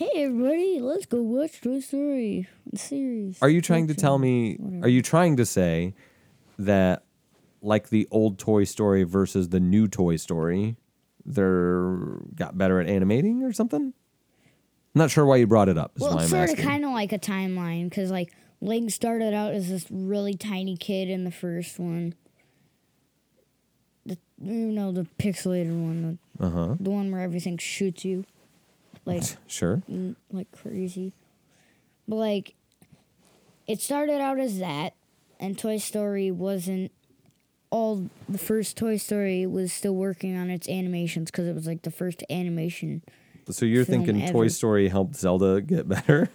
Hey 0.00 0.24
everybody, 0.24 0.80
let's 0.80 1.04
go 1.04 1.20
watch 1.20 1.60
Toy 1.60 1.80
Story 1.80 2.48
series. 2.74 3.36
Are 3.42 3.50
you 3.50 3.60
trying 3.60 3.86
to 3.88 3.94
tell 3.94 4.16
me? 4.16 4.56
Whatever. 4.56 4.86
Are 4.86 4.88
you 4.88 5.02
trying 5.02 5.36
to 5.36 5.44
say 5.44 5.92
that, 6.58 7.04
like 7.60 7.90
the 7.90 8.08
old 8.10 8.38
Toy 8.38 8.64
Story 8.64 9.02
versus 9.02 9.50
the 9.50 9.60
new 9.60 9.88
Toy 9.88 10.16
Story, 10.16 10.76
they're 11.26 11.98
got 12.34 12.56
better 12.56 12.80
at 12.80 12.88
animating 12.88 13.42
or 13.42 13.52
something? 13.52 13.92
I'm 13.92 14.98
not 14.98 15.10
sure 15.10 15.26
why 15.26 15.36
you 15.36 15.46
brought 15.46 15.68
it 15.68 15.76
up. 15.76 15.92
Is 15.96 16.00
Well, 16.00 16.18
it's 16.18 16.30
sort 16.30 16.48
of 16.48 16.56
kind 16.56 16.86
of 16.86 16.92
like 16.92 17.12
a 17.12 17.18
timeline 17.18 17.90
because 17.90 18.10
like 18.10 18.32
Link 18.62 18.90
started 18.92 19.34
out 19.34 19.52
as 19.52 19.68
this 19.68 19.84
really 19.90 20.32
tiny 20.32 20.78
kid 20.78 21.10
in 21.10 21.24
the 21.24 21.30
first 21.30 21.78
one. 21.78 22.14
The 24.06 24.16
you 24.40 24.72
know 24.72 24.92
the 24.92 25.06
pixelated 25.18 25.78
one, 25.78 26.18
the, 26.38 26.46
Uh 26.46 26.50
huh. 26.50 26.76
the 26.80 26.88
one 26.88 27.12
where 27.12 27.20
everything 27.20 27.58
shoots 27.58 28.02
you, 28.02 28.24
like 29.04 29.22
Sure. 29.46 29.82
mm, 29.90 30.16
like 30.32 30.50
crazy. 30.52 31.12
But 32.08 32.16
like, 32.16 32.54
it 33.66 33.80
started 33.80 34.20
out 34.20 34.38
as 34.40 34.58
that, 34.58 34.94
and 35.38 35.58
Toy 35.58 35.78
Story 35.78 36.30
wasn't 36.30 36.90
all. 37.70 38.08
The 38.28 38.38
first 38.38 38.76
Toy 38.76 38.96
Story 38.96 39.46
was 39.46 39.72
still 39.72 39.94
working 39.94 40.36
on 40.36 40.50
its 40.50 40.68
animations 40.68 41.30
because 41.30 41.46
it 41.46 41.54
was 41.54 41.66
like 41.66 41.82
the 41.82 41.90
first 41.90 42.24
animation. 42.30 43.02
So 43.48 43.64
you're 43.66 43.84
thinking 43.84 44.24
Toy. 44.28 44.48
Story 44.48 44.88
helped 44.88 45.16
Zelda 45.16 45.60
get 45.60 45.88
better? 45.88 46.30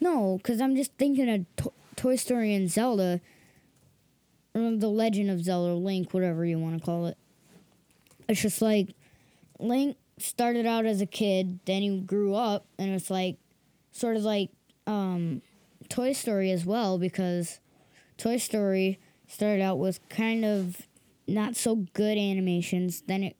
No, 0.00 0.38
because 0.38 0.60
I'm 0.60 0.74
just 0.74 0.92
thinking 0.94 1.28
of 1.28 1.46
to- 1.64 1.72
Toy 1.94 2.16
Story 2.16 2.54
and 2.54 2.68
Zelda, 2.70 3.20
or 4.54 4.76
the 4.76 4.88
Legend 4.88 5.30
of 5.30 5.42
Zelda, 5.44 5.74
Link, 5.74 6.12
whatever 6.12 6.44
you 6.44 6.58
want 6.58 6.78
to 6.78 6.84
call 6.84 7.06
it. 7.06 7.16
It's 8.28 8.40
just 8.42 8.60
like 8.62 8.94
Link 9.60 9.96
started 10.22 10.66
out 10.66 10.86
as 10.86 11.00
a 11.00 11.06
kid, 11.06 11.60
then 11.64 11.82
he 11.82 12.00
grew 12.00 12.34
up, 12.34 12.66
and 12.78 12.90
it's 12.94 13.10
like 13.10 13.36
sort 13.90 14.16
of 14.16 14.22
like 14.22 14.50
um, 14.86 15.42
Toy 15.88 16.12
Story 16.12 16.50
as 16.50 16.64
well, 16.64 16.98
because 16.98 17.60
Toy 18.16 18.36
Story 18.36 18.98
started 19.26 19.62
out 19.62 19.78
with 19.78 20.06
kind 20.08 20.44
of 20.44 20.82
not 21.26 21.56
so 21.56 21.86
good 21.92 22.18
animations, 22.18 23.02
then 23.06 23.22
it 23.22 23.36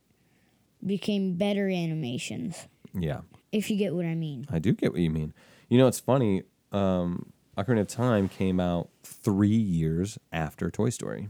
became 0.84 1.34
better 1.34 1.68
animations, 1.68 2.66
Yeah. 2.94 3.20
if 3.52 3.70
you 3.70 3.76
get 3.76 3.94
what 3.94 4.04
I 4.06 4.14
mean. 4.14 4.46
I 4.50 4.58
do 4.58 4.72
get 4.72 4.92
what 4.92 5.00
you 5.00 5.10
mean. 5.10 5.32
You 5.68 5.78
know, 5.78 5.86
it's 5.86 6.00
funny. 6.00 6.42
Um, 6.72 7.32
Ocarina 7.56 7.80
of 7.82 7.86
Time 7.88 8.28
came 8.28 8.58
out 8.60 8.88
three 9.02 9.48
years 9.48 10.18
after 10.32 10.70
Toy 10.70 10.90
Story. 10.90 11.28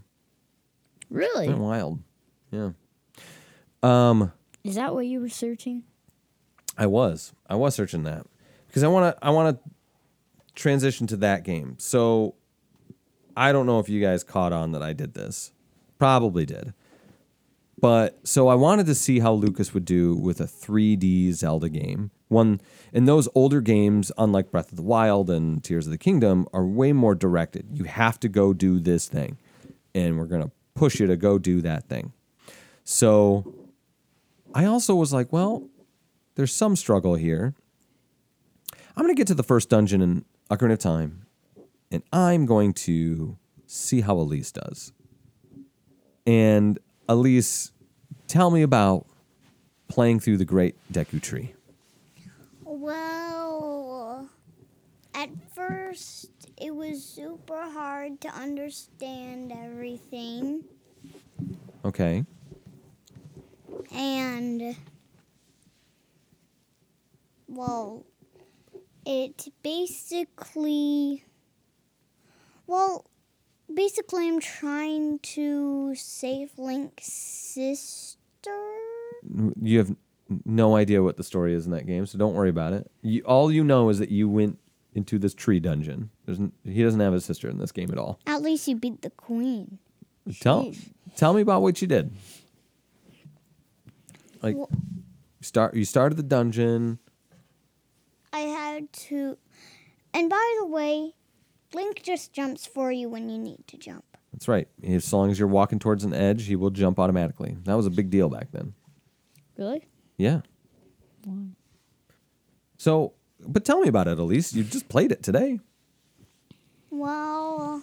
Really? 1.10 1.52
Wild? 1.52 1.98
Yeah. 2.50 2.70
Um, 3.82 4.32
Is 4.64 4.76
that 4.76 4.94
what 4.94 5.06
you 5.06 5.20
were 5.20 5.28
searching? 5.28 5.84
I 6.78 6.86
was. 6.86 7.32
I 7.48 7.54
was 7.56 7.74
searching 7.74 8.04
that 8.04 8.26
because 8.66 8.82
I 8.82 8.88
want 8.88 9.16
to. 9.16 9.26
I 9.26 9.30
want 9.30 9.56
to 9.56 9.70
transition 10.54 11.06
to 11.08 11.16
that 11.16 11.44
game. 11.44 11.76
So, 11.78 12.34
I 13.36 13.52
don't 13.52 13.66
know 13.66 13.78
if 13.78 13.88
you 13.88 14.00
guys 14.00 14.22
caught 14.22 14.52
on 14.52 14.72
that 14.72 14.82
I 14.82 14.92
did 14.92 15.14
this. 15.14 15.52
Probably 15.98 16.46
did. 16.46 16.74
But 17.80 18.20
so 18.26 18.46
I 18.46 18.54
wanted 18.54 18.86
to 18.86 18.94
see 18.94 19.18
how 19.18 19.32
Lucas 19.32 19.74
would 19.74 19.84
do 19.84 20.14
with 20.14 20.40
a 20.40 20.44
3D 20.44 21.32
Zelda 21.32 21.68
game. 21.68 22.12
One 22.28 22.60
in 22.92 23.06
those 23.06 23.28
older 23.34 23.60
games, 23.60 24.12
unlike 24.16 24.52
Breath 24.52 24.70
of 24.70 24.76
the 24.76 24.82
Wild 24.82 25.28
and 25.28 25.62
Tears 25.62 25.86
of 25.86 25.90
the 25.90 25.98
Kingdom, 25.98 26.46
are 26.52 26.64
way 26.64 26.92
more 26.92 27.14
directed. 27.16 27.66
You 27.72 27.84
have 27.84 28.20
to 28.20 28.28
go 28.28 28.52
do 28.52 28.78
this 28.78 29.08
thing, 29.08 29.36
and 29.94 30.16
we're 30.16 30.26
gonna 30.26 30.52
push 30.74 31.00
you 31.00 31.06
to 31.08 31.16
go 31.16 31.38
do 31.38 31.60
that 31.62 31.88
thing. 31.88 32.12
So 32.84 33.52
I 34.54 34.64
also 34.66 34.94
was 34.94 35.12
like, 35.12 35.32
well, 35.32 35.68
there's 36.34 36.52
some 36.52 36.76
struggle 36.76 37.14
here. 37.14 37.54
I'm 38.96 39.04
gonna 39.04 39.14
get 39.14 39.26
to 39.28 39.34
the 39.34 39.42
first 39.42 39.68
dungeon 39.70 40.02
in 40.02 40.24
Ocarina 40.50 40.72
of 40.74 40.78
Time, 40.78 41.26
and 41.90 42.02
I'm 42.12 42.46
going 42.46 42.74
to 42.74 43.38
see 43.66 44.02
how 44.02 44.16
Elise 44.16 44.52
does. 44.52 44.92
And 46.26 46.78
Elise, 47.08 47.72
tell 48.28 48.50
me 48.50 48.62
about 48.62 49.06
playing 49.88 50.20
through 50.20 50.36
the 50.36 50.44
Great 50.44 50.76
Deku 50.92 51.20
Tree. 51.20 51.54
Well, 52.64 54.28
at 55.14 55.30
first 55.54 56.30
it 56.60 56.74
was 56.74 57.04
super 57.04 57.62
hard 57.62 58.20
to 58.20 58.28
understand 58.28 59.52
everything, 59.52 60.64
Okay. 61.84 62.24
And 63.92 64.76
well, 67.48 68.04
it 69.04 69.48
basically. 69.62 71.24
Well, 72.66 73.06
basically, 73.72 74.28
I'm 74.28 74.40
trying 74.40 75.18
to 75.20 75.94
save 75.94 76.58
Link's 76.58 77.12
sister. 77.12 78.50
You 79.60 79.78
have 79.78 79.94
no 80.44 80.76
idea 80.76 81.02
what 81.02 81.16
the 81.16 81.24
story 81.24 81.54
is 81.54 81.66
in 81.66 81.72
that 81.72 81.86
game, 81.86 82.06
so 82.06 82.18
don't 82.18 82.34
worry 82.34 82.48
about 82.48 82.72
it. 82.72 82.90
You, 83.02 83.22
all 83.22 83.52
you 83.52 83.64
know 83.64 83.88
is 83.90 83.98
that 83.98 84.10
you 84.10 84.28
went 84.28 84.58
into 84.94 85.18
this 85.18 85.34
tree 85.34 85.60
dungeon. 85.60 86.10
There's, 86.24 86.38
n- 86.38 86.52
he 86.64 86.82
doesn't 86.82 87.00
have 87.00 87.14
a 87.14 87.20
sister 87.20 87.48
in 87.48 87.58
this 87.58 87.72
game 87.72 87.90
at 87.90 87.98
all. 87.98 88.18
At 88.26 88.42
least 88.42 88.68
you 88.68 88.76
beat 88.76 89.02
the 89.02 89.10
queen. 89.10 89.78
Tell 90.40 90.72
tell 91.16 91.34
me 91.34 91.42
about 91.42 91.62
what 91.62 91.82
you 91.82 91.88
did. 91.88 92.12
Like 94.42 94.56
Well- 94.56 94.70
start 95.40 95.74
you 95.74 95.84
started 95.84 96.16
the 96.16 96.22
dungeon. 96.22 96.98
I 98.32 98.40
had 98.40 98.92
to. 98.92 99.36
And 100.14 100.28
by 100.28 100.56
the 100.60 100.66
way, 100.66 101.14
Link 101.74 102.02
just 102.02 102.32
jumps 102.32 102.66
for 102.66 102.90
you 102.92 103.08
when 103.08 103.28
you 103.28 103.38
need 103.38 103.66
to 103.68 103.76
jump. 103.76 104.04
That's 104.32 104.48
right. 104.48 104.68
As 104.82 105.12
long 105.12 105.30
as 105.30 105.38
you're 105.38 105.48
walking 105.48 105.78
towards 105.78 106.04
an 106.04 106.14
edge, 106.14 106.46
he 106.46 106.56
will 106.56 106.70
jump 106.70 106.98
automatically. 106.98 107.56
That 107.64 107.74
was 107.74 107.86
a 107.86 107.90
big 107.90 108.08
deal 108.10 108.28
back 108.30 108.50
then. 108.50 108.74
Really? 109.58 109.86
Yeah. 110.16 110.40
Why? 111.24 111.48
So, 112.78 113.12
but 113.46 113.64
tell 113.64 113.80
me 113.80 113.88
about 113.88 114.08
it, 114.08 114.18
Elise. 114.18 114.54
You 114.54 114.64
just 114.64 114.88
played 114.88 115.12
it 115.12 115.22
today. 115.22 115.60
Well, 116.90 117.82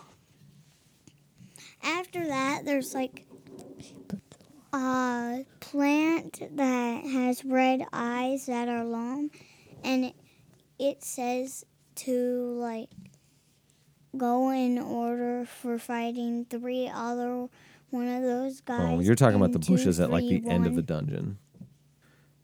after 1.84 2.26
that, 2.28 2.66
there's 2.66 2.94
like 2.94 3.28
a 4.74 5.46
plant 5.60 6.42
that 6.56 7.06
has 7.06 7.44
red 7.44 7.84
eyes 7.92 8.46
that 8.46 8.68
are 8.70 8.84
long, 8.84 9.32
and 9.84 10.06
it, 10.06 10.16
it 10.78 11.04
says 11.04 11.66
to 11.96 12.58
like 12.60 12.90
go 14.18 14.52
in 14.52 14.80
order 14.80 15.46
for 15.46 15.78
fighting 15.78 16.46
three 16.46 16.90
other 16.94 17.48
one 17.90 18.08
of 18.08 18.24
those 18.24 18.62
oh, 18.62 18.78
guys. 18.78 18.98
Oh, 18.98 19.00
you're 19.00 19.16
talking 19.16 19.36
about 19.36 19.52
the 19.52 19.60
two, 19.60 19.74
bushes 19.74 20.00
at 20.00 20.10
like 20.10 20.24
the 20.24 20.40
three, 20.40 20.50
end 20.50 20.66
of 20.66 20.76
the 20.76 20.82
dungeon. 20.82 21.38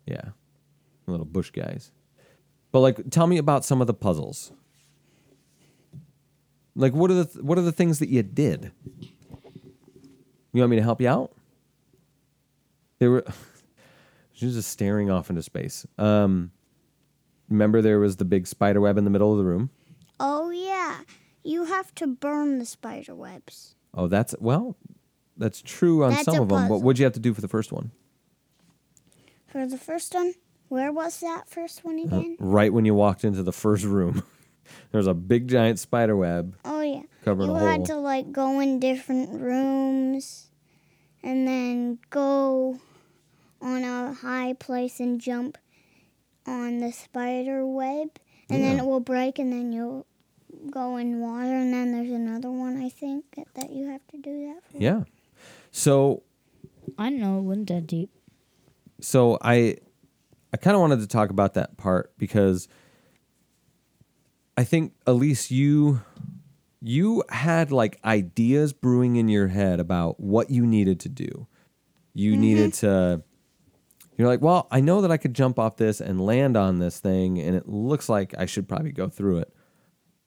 Yeah. 0.05 0.29
Little 1.08 1.25
bush 1.25 1.51
guys. 1.51 1.91
But 2.72 2.79
like 2.79 3.10
tell 3.10 3.27
me 3.27 3.38
about 3.38 3.63
some 3.63 3.82
of 3.82 3.88
the 3.88 3.94
puzzles. 3.94 4.51
Like 6.75 6.94
what 6.94 7.12
are 7.12 7.15
the 7.15 7.25
th- 7.25 7.44
what 7.44 7.58
are 7.58 7.62
the 7.62 7.72
things 7.72 8.00
that 8.00 8.10
you 8.10 8.24
did? 8.24 8.72
You 10.51 10.62
want 10.62 10.72
me 10.72 10.77
to 10.77 10.84
help 10.84 11.01
you 11.01 11.10
out? 11.10 11.32
They 12.99 13.07
were 13.07 13.25
she 14.33 14.45
was 14.45 14.55
just 14.55 14.69
staring 14.69 15.09
off 15.09 15.29
into 15.29 15.41
space. 15.41 15.85
Um 15.97 16.51
remember 17.49 17.81
there 17.81 17.99
was 17.99 18.17
the 18.17 18.25
big 18.25 18.47
spider 18.47 18.81
web 18.81 18.97
in 18.97 19.03
the 19.03 19.09
middle 19.09 19.31
of 19.31 19.37
the 19.37 19.45
room? 19.45 19.69
Oh 20.19 20.49
yeah, 20.49 21.01
you 21.43 21.65
have 21.65 21.93
to 21.95 22.07
burn 22.07 22.59
the 22.59 22.65
spider 22.65 23.13
webs. 23.15 23.75
Oh, 23.93 24.07
that's 24.07 24.35
well, 24.39 24.75
that's 25.37 25.61
true 25.61 26.03
on 26.03 26.11
That's 26.11 26.25
some 26.25 26.39
of 26.39 26.49
them. 26.49 26.67
But 26.67 26.79
what'd 26.79 26.99
you 26.99 27.05
have 27.05 27.13
to 27.13 27.19
do 27.19 27.33
for 27.33 27.41
the 27.41 27.47
first 27.47 27.71
one? 27.71 27.91
For 29.47 29.65
the 29.65 29.77
first 29.77 30.13
one, 30.13 30.33
where 30.67 30.91
was 30.91 31.19
that 31.21 31.47
first 31.47 31.85
one 31.85 31.99
again? 31.99 32.35
right 32.39 32.73
when 32.73 32.85
you 32.85 32.93
walked 32.93 33.23
into 33.23 33.43
the 33.43 33.53
first 33.53 33.85
room. 33.85 34.23
there 34.91 34.99
was 34.99 35.07
a 35.07 35.13
big 35.13 35.47
giant 35.47 35.79
spider 35.79 36.15
web 36.15 36.55
Oh 36.65 36.81
yeah. 36.81 37.03
covering 37.23 37.49
you 37.49 37.55
had 37.55 37.85
to 37.85 37.95
like 37.95 38.31
go 38.31 38.59
in 38.59 38.79
different 38.79 39.39
rooms 39.41 40.49
and 41.25 41.48
then 41.48 41.98
go 42.12 42.79
on 43.62 43.84
a 43.84 44.13
high 44.13 44.53
place 44.53 45.00
and 45.00 45.20
jump 45.20 45.58
on 46.46 46.79
the 46.79 46.91
spider 46.91 47.65
web 47.65 48.10
and 48.48 48.63
then 48.63 48.77
it 48.79 48.86
will 48.86 49.00
break 49.00 49.39
and 49.39 49.51
then 49.51 49.74
you'll 49.74 50.05
go 50.70 50.98
in 50.98 51.20
water 51.20 51.51
and 51.55 51.74
then 51.74 51.91
there's 51.91 52.12
another 52.12 52.51
one 52.51 52.77
I 52.77 52.89
think 52.89 53.25
that, 53.36 53.48
that 53.55 53.72
you 53.72 53.88
have 53.88 54.05
to 54.12 54.17
do 54.17 54.53
that 54.53 54.62
for. 54.72 54.77
yeah. 54.77 55.03
So 55.72 56.22
I 56.98 57.10
don't 57.10 57.20
know 57.20 57.39
it 57.39 57.41
wasn't 57.41 57.70
that 57.70 57.88
deep. 57.88 58.11
so 59.01 59.40
I 59.42 59.77
I 60.53 60.57
kind 60.57 60.75
of 60.75 60.81
wanted 60.81 61.00
to 61.00 61.07
talk 61.07 61.31
about 61.31 61.55
that 61.55 61.75
part 61.75 62.14
because 62.20 62.68
I 64.55 64.64
think 64.64 64.94
Elise 65.07 65.50
you 65.51 66.01
you 66.81 67.24
had 67.29 67.72
like 67.72 68.00
ideas 68.03 68.74
brewing 68.74 69.16
in 69.16 69.27
your 69.27 69.48
head 69.48 69.79
about 69.79 70.20
what 70.20 70.50
you 70.50 70.66
needed 70.66 71.00
to 71.01 71.09
do. 71.09 71.48
You 72.14 72.33
mm-hmm. 72.33 72.42
needed 72.42 72.74
to 72.75 73.24
you're 74.18 74.27
like, 74.27 74.42
well, 74.42 74.68
I 74.72 74.79
know 74.79 75.01
that 75.01 75.11
I 75.11 75.18
could 75.18 75.33
jump 75.33 75.59
off 75.59 75.77
this 75.77 76.00
and 76.00 76.25
land 76.25 76.55
on 76.55 76.79
this 76.79 77.00
thing, 77.00 77.40
and 77.40 77.55
it 77.55 77.68
looks 77.68 78.07
like 78.07 78.33
I 78.38 78.46
should 78.46 78.68
probably 78.68 78.92
go 78.92 79.09
through 79.09 79.40
it, 79.40 79.53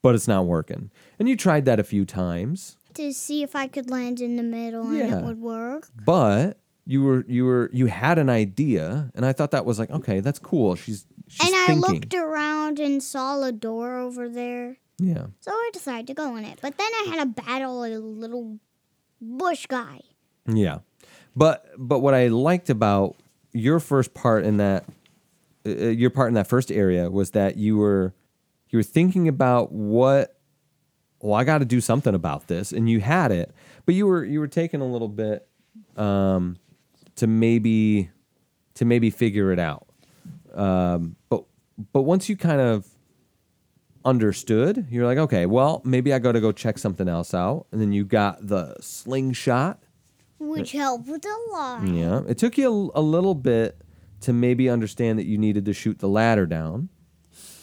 but 0.01 0.13
it's 0.15 0.27
not 0.27 0.45
working. 0.45 0.91
And 1.17 1.27
you 1.27 1.35
tried 1.35 1.65
that 1.65 1.79
a 1.79 1.83
few 1.83 2.05
times, 2.05 2.77
To 2.93 3.11
see 3.13 3.41
if 3.41 3.55
I 3.55 3.67
could 3.67 3.89
land 3.89 4.21
in 4.21 4.35
the 4.35 4.43
middle 4.43 4.87
and 4.87 5.13
it 5.13 5.23
would 5.23 5.41
work. 5.41 5.89
but 6.05 6.59
you 6.85 7.03
were 7.03 7.23
you 7.27 7.45
were 7.45 7.69
you 7.73 7.87
had 7.87 8.17
an 8.19 8.29
idea, 8.29 9.11
and 9.15 9.25
I 9.25 9.33
thought 9.33 9.51
that 9.51 9.65
was 9.65 9.79
like, 9.79 9.89
okay, 9.89 10.19
that's 10.19 10.39
cool. 10.39 10.75
She's 10.75 11.05
she's 11.27 11.47
and 11.47 11.55
I 11.55 11.65
thinking. 11.67 11.93
looked 11.93 12.13
around 12.13 12.79
and 12.79 13.01
saw 13.01 13.41
a 13.43 13.51
door 13.51 13.97
over 13.97 14.29
there. 14.29 14.77
Yeah, 14.99 15.27
So 15.39 15.51
I 15.51 15.69
decided 15.73 16.07
to 16.07 16.13
go 16.13 16.35
in 16.35 16.43
it. 16.43 16.59
But 16.61 16.77
then 16.77 16.87
I 16.87 17.05
had 17.09 17.19
to 17.35 17.41
battle 17.41 17.81
with 17.81 17.93
a 17.93 17.99
little 17.99 18.59
bush 19.21 19.65
guy. 19.67 20.01
yeah. 20.45 20.79
But 21.35 21.65
but 21.77 21.99
what 21.99 22.13
I 22.13 22.27
liked 22.27 22.69
about 22.69 23.15
your 23.53 23.79
first 23.79 24.13
part 24.13 24.43
in 24.43 24.57
that 24.57 24.85
uh, 25.65 25.69
uh, 25.69 25.73
your 25.89 26.09
part 26.09 26.27
in 26.27 26.33
that 26.33 26.47
first 26.47 26.71
area 26.71 27.09
was 27.09 27.31
that 27.31 27.57
you 27.57 27.77
were 27.77 28.13
you 28.69 28.77
were 28.79 28.83
thinking 28.83 29.27
about 29.27 29.71
what 29.71 30.37
well 31.21 31.33
I 31.35 31.43
got 31.43 31.59
to 31.59 31.65
do 31.65 31.79
something 31.81 32.13
about 32.13 32.47
this 32.47 32.71
and 32.71 32.89
you 32.89 32.99
had 32.99 33.31
it 33.31 33.53
but 33.85 33.95
you 33.95 34.05
were 34.07 34.23
you 34.25 34.39
were 34.39 34.47
taking 34.47 34.81
a 34.81 34.85
little 34.85 35.07
bit 35.07 35.47
um 35.95 36.57
to 37.15 37.27
maybe 37.27 38.09
to 38.75 38.85
maybe 38.85 39.09
figure 39.09 39.51
it 39.51 39.59
out 39.59 39.87
um 40.53 41.15
but 41.29 41.43
but 41.93 42.01
once 42.01 42.27
you 42.29 42.35
kind 42.35 42.59
of 42.61 42.87
understood 44.09 44.85
you're 44.89 45.05
like 45.05 45.17
okay 45.17 45.45
well 45.45 45.81
maybe 45.85 46.13
I 46.13 46.19
got 46.19 46.33
to 46.33 46.41
go 46.41 46.51
check 46.51 46.77
something 46.77 47.07
else 47.07 47.33
out 47.33 47.67
and 47.71 47.79
then 47.79 47.91
you 47.91 48.03
got 48.03 48.47
the 48.47 48.75
slingshot 48.81 49.79
Which 50.39 50.71
helped 50.71 51.07
a 51.07 51.37
lot. 51.51 51.85
yeah, 51.87 52.21
it 52.27 52.37
took 52.37 52.57
you 52.57 52.91
a, 52.95 52.99
a 52.99 53.01
little 53.01 53.35
bit 53.35 53.77
to 54.21 54.33
maybe 54.33 54.69
understand 54.69 55.19
that 55.19 55.25
you 55.25 55.37
needed 55.37 55.65
to 55.65 55.73
shoot 55.73 55.99
the 55.99 56.07
ladder 56.09 56.45
down. 56.45 56.89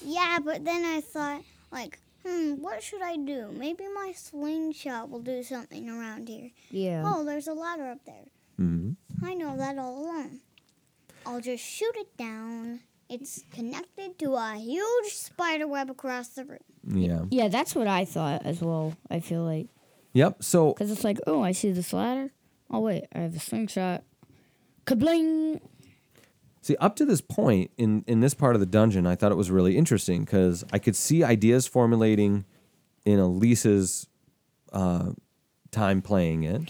Yeah, 0.05 0.39
but 0.45 0.65
then 0.65 0.85
I 0.85 1.01
thought, 1.01 1.43
like, 1.71 1.99
hmm, 2.25 2.55
what 2.63 2.83
should 2.83 3.03
I 3.03 3.17
do? 3.17 3.51
Maybe 3.53 3.85
my 3.95 4.13
slingshot 4.15 5.11
will 5.11 5.21
do 5.21 5.43
something 5.43 5.89
around 5.89 6.29
here. 6.29 6.51
Yeah. 6.71 7.03
Oh, 7.05 7.25
there's 7.25 7.49
a 7.49 7.55
ladder 7.55 7.91
up 7.91 8.05
there. 8.07 8.29
Mm-hmm. 8.61 9.25
I 9.25 9.35
know 9.35 9.57
that 9.57 9.77
all 9.79 10.05
along. 10.05 10.41
I'll 11.27 11.41
just 11.41 11.65
shoot 11.65 11.95
it 11.97 12.17
down. 12.17 12.81
It's 13.09 13.45
connected 13.53 14.19
to 14.19 14.35
a 14.35 14.55
huge 14.57 15.13
spider 15.13 15.67
web 15.67 15.91
across 15.91 16.29
the 16.29 16.45
room. 16.45 16.59
Yeah. 16.87 17.25
Yeah, 17.31 17.49
that's 17.49 17.75
what 17.75 17.87
I 17.87 18.05
thought 18.05 18.45
as 18.45 18.61
well. 18.61 18.95
I 19.11 19.21
feel 19.21 19.43
like 19.43 19.69
Yep. 20.13 20.43
So 20.43 20.73
because 20.73 20.91
it's 20.91 21.05
like, 21.05 21.19
oh, 21.27 21.43
I 21.43 21.53
see 21.53 21.73
this 21.73 21.93
ladder. 21.93 22.31
Oh 22.71 22.81
wait, 22.81 23.05
I 23.15 23.19
have 23.19 23.37
a 23.37 23.39
slingshot. 23.39 24.03
Kabling! 24.87 25.61
see, 26.63 26.77
up 26.77 26.97
to 26.97 27.05
this 27.05 27.21
point 27.21 27.71
in 27.77 28.05
in 28.07 28.21
this 28.21 28.35
part 28.35 28.57
of 28.57 28.61
the 28.61 28.67
dungeon, 28.67 29.07
I 29.07 29.15
thought 29.15 29.31
it 29.31 29.37
was 29.37 29.51
really 29.51 29.77
interesting 29.77 30.25
because 30.25 30.65
I 30.73 30.79
could 30.79 30.97
see 30.97 31.23
ideas 31.23 31.67
formulating 31.67 32.45
in 33.05 33.19
Elise's 33.19 34.09
uh, 34.73 35.13
time 35.71 36.03
playing 36.03 36.45
it. 36.45 36.63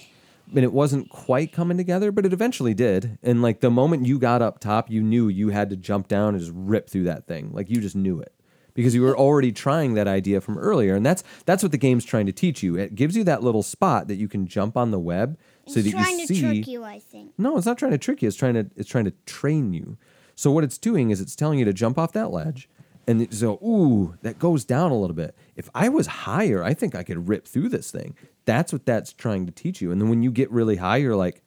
And 0.55 0.65
it 0.65 0.73
wasn't 0.73 1.11
quite 1.11 1.53
coming 1.53 1.77
together, 1.77 2.13
but 2.13 2.25
it 2.25 2.33
eventually 2.33 2.75
did. 2.75 3.19
And 3.23 3.43
like 3.43 3.61
the 3.61 3.71
moment 3.71 4.07
you 4.07 4.19
got 4.19 4.43
up 4.43 4.61
top, 4.61 4.91
you 4.91 5.03
knew 5.03 5.29
you 5.29 5.49
had 5.49 5.71
to 5.71 5.77
jump 5.77 6.09
down 6.09 6.35
and 6.35 6.41
just 6.41 6.53
rip 6.55 6.89
through 6.89 7.05
that 7.05 7.27
thing. 7.27 7.51
Like 7.53 7.69
you 7.69 7.81
just 7.81 7.97
knew 7.97 8.21
it. 8.21 8.33
Because 8.75 8.95
you 8.95 9.01
were 9.01 9.17
already 9.17 9.53
trying 9.53 9.95
that 9.95 10.07
idea 10.07 10.41
from 10.41 10.59
earlier. 10.59 10.95
And 10.95 11.05
that's 11.05 11.25
that's 11.47 11.63
what 11.63 11.73
the 11.73 11.79
game's 11.79 12.05
trying 12.05 12.27
to 12.27 12.33
teach 12.33 12.63
you. 12.63 12.77
It 12.77 12.95
gives 12.95 13.17
you 13.17 13.25
that 13.25 13.43
little 13.43 13.63
spot 13.63 14.07
that 14.09 14.17
you 14.17 14.29
can 14.29 14.47
jump 14.47 14.77
on 14.77 14.91
the 14.91 15.01
web 15.01 15.39
so 15.67 15.81
it's 15.81 15.91
that 15.91 15.99
trying 15.99 16.19
you 16.19 16.27
to 16.27 16.35
see 16.35 16.41
trick 16.41 16.69
you, 16.69 16.85
I 16.85 16.99
think. 16.99 17.33
no, 17.39 17.57
it's 17.57 17.67
not 17.67 17.79
trying 17.79 17.93
to 17.93 17.99
trick 17.99 18.23
you. 18.23 18.29
It's 18.29 18.37
trying 18.37 18.55
to 18.55 18.67
it's 18.77 18.89
trying 18.89 19.07
to 19.07 19.15
train 19.25 19.73
you. 19.73 19.97
So 20.35 20.51
what 20.51 20.63
it's 20.63 20.79
doing 20.79 21.11
is 21.11 21.21
it's 21.21 21.35
telling 21.35 21.59
you 21.59 21.65
to 21.65 21.73
jump 21.73 21.99
off 21.99 22.13
that 22.13 22.31
ledge, 22.31 22.69
and 23.07 23.33
so 23.33 23.55
ooh, 23.63 24.17
that 24.23 24.39
goes 24.39 24.65
down 24.65 24.91
a 24.91 24.99
little 24.99 25.17
bit. 25.17 25.35
If 25.55 25.69
I 25.75 25.89
was 25.89 26.07
higher, 26.07 26.63
I 26.63 26.75
think 26.75 26.95
I 26.95 27.03
could 27.03 27.29
rip 27.29 27.47
through 27.47 27.69
this 27.69 27.91
thing. 27.91 28.17
That's 28.45 28.73
what 28.73 28.87
that's 28.87 29.13
trying 29.13 29.47
to 29.47 29.53
teach 29.53 29.81
you. 29.81 29.91
And 29.93 30.01
then 30.01 30.09
when 30.09 30.23
you 30.23 30.31
get 30.31 30.51
really 30.51 30.77
high, 30.77 30.99
you're 30.99 31.17
like, 31.17 31.43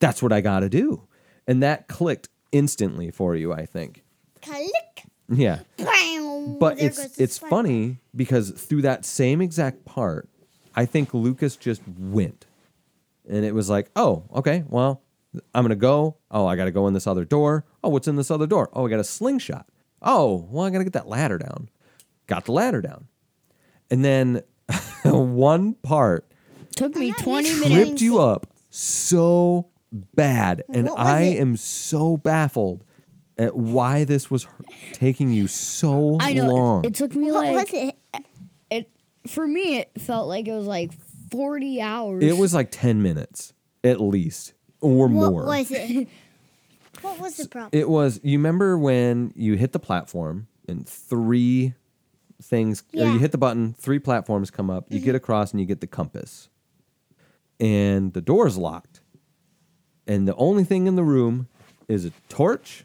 that's 0.00 0.22
what 0.22 0.32
I 0.32 0.40
got 0.40 0.60
to 0.60 0.68
do, 0.68 1.06
and 1.46 1.62
that 1.62 1.88
clicked 1.88 2.28
instantly 2.52 3.10
for 3.10 3.34
you. 3.34 3.52
I 3.52 3.66
think. 3.66 4.02
Click! 4.42 5.04
Yeah, 5.30 5.60
Bam! 5.76 6.58
but 6.58 6.78
There 6.78 6.86
it's 6.86 7.18
it's 7.18 7.38
funny 7.38 7.98
because 8.14 8.50
through 8.50 8.82
that 8.82 9.04
same 9.04 9.40
exact 9.40 9.84
part, 9.84 10.28
I 10.74 10.86
think 10.86 11.12
Lucas 11.12 11.56
just 11.56 11.82
went, 11.98 12.46
and 13.28 13.44
it 13.44 13.54
was 13.54 13.68
like, 13.68 13.90
oh, 13.96 14.24
okay, 14.34 14.64
well, 14.68 15.02
I'm 15.54 15.64
gonna 15.64 15.76
go. 15.76 16.16
Oh, 16.30 16.46
I 16.46 16.56
gotta 16.56 16.70
go 16.70 16.86
in 16.86 16.94
this 16.94 17.06
other 17.06 17.24
door. 17.24 17.64
Oh, 17.82 17.88
what's 17.90 18.08
in 18.08 18.16
this 18.16 18.30
other 18.30 18.46
door? 18.46 18.70
Oh, 18.72 18.86
I 18.86 18.90
got 18.90 19.00
a 19.00 19.04
slingshot. 19.04 19.66
Oh, 20.02 20.46
well, 20.50 20.64
I 20.64 20.70
gotta 20.70 20.84
get 20.84 20.92
that 20.94 21.08
ladder 21.08 21.38
down. 21.38 21.68
Got 22.26 22.44
the 22.46 22.52
ladder 22.52 22.80
down, 22.82 23.06
and 23.90 24.04
then 24.04 24.42
one 25.04 25.74
part 25.74 26.26
Took 26.76 26.94
me 26.94 27.12
20 27.12 27.48
used 27.48 27.62
to 27.62 27.68
minutes. 27.68 27.86
tripped 27.88 28.00
you 28.02 28.20
up 28.20 28.46
so 28.70 29.66
bad, 29.92 30.62
and 30.72 30.86
What 30.88 30.98
was 30.98 31.06
I 31.06 31.22
it? 31.22 31.40
am 31.40 31.56
so 31.56 32.16
baffled 32.18 32.84
at 33.38 33.56
why 33.56 34.04
this 34.04 34.30
was 34.30 34.46
taking 34.92 35.32
you 35.32 35.46
so 35.48 36.18
I 36.20 36.32
know. 36.34 36.52
long. 36.54 36.84
It 36.84 36.94
took 36.94 37.14
me 37.14 37.32
What 37.32 37.46
like 37.46 37.72
was 37.72 37.72
it? 37.72 37.96
it 38.70 38.90
for 39.26 39.46
me 39.46 39.78
it 39.78 39.90
felt 39.98 40.28
like 40.28 40.46
it 40.48 40.52
was 40.52 40.66
like 40.66 40.92
40 41.30 41.80
hours. 41.80 42.22
It 42.24 42.36
was 42.36 42.52
like 42.54 42.70
10 42.70 43.02
minutes 43.02 43.52
at 43.84 44.00
least 44.00 44.52
or 44.80 45.08
What 45.08 45.30
more. 45.32 45.46
was 45.46 45.70
it? 45.70 46.08
What 47.02 47.18
was 47.20 47.36
the 47.36 47.48
problem? 47.48 47.70
It 47.72 47.88
was, 47.88 48.20
you 48.22 48.38
remember 48.38 48.78
when 48.78 49.32
you 49.36 49.54
hit 49.54 49.72
the 49.72 49.78
platform 49.78 50.48
and 50.68 50.88
three 50.88 51.74
things, 52.42 52.82
Yeah. 52.92 53.04
Mm-hmm. 53.04 53.12
you 53.14 53.18
hit 53.20 53.32
the 53.32 53.38
button, 53.38 53.74
three 53.74 53.98
platforms 53.98 54.50
come 54.50 54.70
up, 54.70 54.86
you 54.90 55.00
get 55.00 55.14
across 55.14 55.52
and 55.52 55.60
you 55.60 55.66
get 55.66 55.80
the 55.80 55.86
compass. 55.86 56.48
And 57.60 58.12
the 58.12 58.20
door 58.20 58.46
is 58.46 58.56
locked. 58.56 59.00
And 60.06 60.26
the 60.28 60.34
only 60.36 60.64
thing 60.64 60.86
in 60.86 60.96
the 60.96 61.02
room 61.02 61.48
is 61.88 62.04
a 62.04 62.12
torch 62.28 62.84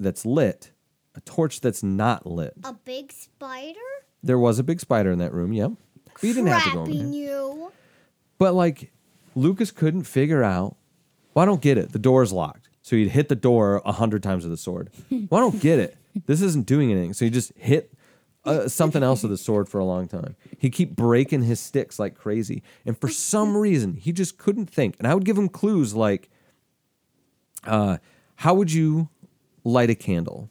that's 0.00 0.26
lit, 0.26 0.72
a 1.14 1.20
torch 1.20 1.60
that's 1.60 1.82
not 1.82 2.26
lit. 2.26 2.54
A 2.64 2.72
big 2.72 3.12
spider? 3.12 3.78
There 4.22 4.38
was 4.38 4.58
a 4.58 4.62
big 4.64 4.80
spider 4.80 5.10
in 5.12 5.18
that 5.20 5.32
room, 5.32 5.52
yep. 5.52 5.70
But 6.14 6.22
you 6.24 6.34
didn't 6.34 6.48
have 6.48 6.64
to 6.64 6.70
go 6.72 6.84
in 6.84 6.86
Trapping 6.86 7.10
there. 7.12 7.20
you. 7.20 7.72
But 8.38 8.54
like 8.54 8.90
Lucas 9.34 9.70
couldn't 9.70 10.04
figure 10.04 10.42
out. 10.42 10.76
Well, 11.34 11.42
I 11.42 11.46
don't 11.46 11.60
get 11.62 11.78
it. 11.78 11.92
The 11.92 11.98
door's 11.98 12.32
locked. 12.32 12.68
So 12.84 12.96
he'd 12.96 13.08
hit 13.08 13.30
the 13.30 13.34
door 13.34 13.80
a 13.86 13.92
hundred 13.92 14.22
times 14.22 14.44
with 14.44 14.52
a 14.52 14.58
sword. 14.58 14.90
Well, 15.10 15.40
I 15.40 15.50
don't 15.50 15.58
get 15.60 15.78
it. 15.78 15.96
This 16.26 16.42
isn't 16.42 16.66
doing 16.66 16.92
anything. 16.92 17.14
So 17.14 17.24
he 17.24 17.30
just 17.30 17.50
hit 17.56 17.94
uh, 18.44 18.68
something 18.68 19.02
else 19.02 19.22
with 19.22 19.32
a 19.32 19.38
sword 19.38 19.70
for 19.70 19.78
a 19.78 19.84
long 19.86 20.06
time. 20.06 20.36
He'd 20.58 20.74
keep 20.74 20.94
breaking 20.94 21.42
his 21.44 21.58
sticks 21.60 21.98
like 21.98 22.14
crazy. 22.14 22.62
And 22.84 22.96
for 23.00 23.08
some 23.08 23.56
reason, 23.66 23.94
he 23.94 24.12
just 24.12 24.36
couldn't 24.36 24.66
think. 24.66 24.96
And 24.98 25.08
I 25.08 25.14
would 25.14 25.24
give 25.24 25.38
him 25.38 25.48
clues 25.48 25.94
like, 25.94 26.28
uh, 27.66 27.96
how 28.36 28.52
would 28.52 28.70
you 28.70 29.08
light 29.64 29.88
a 29.88 29.94
candle? 29.94 30.50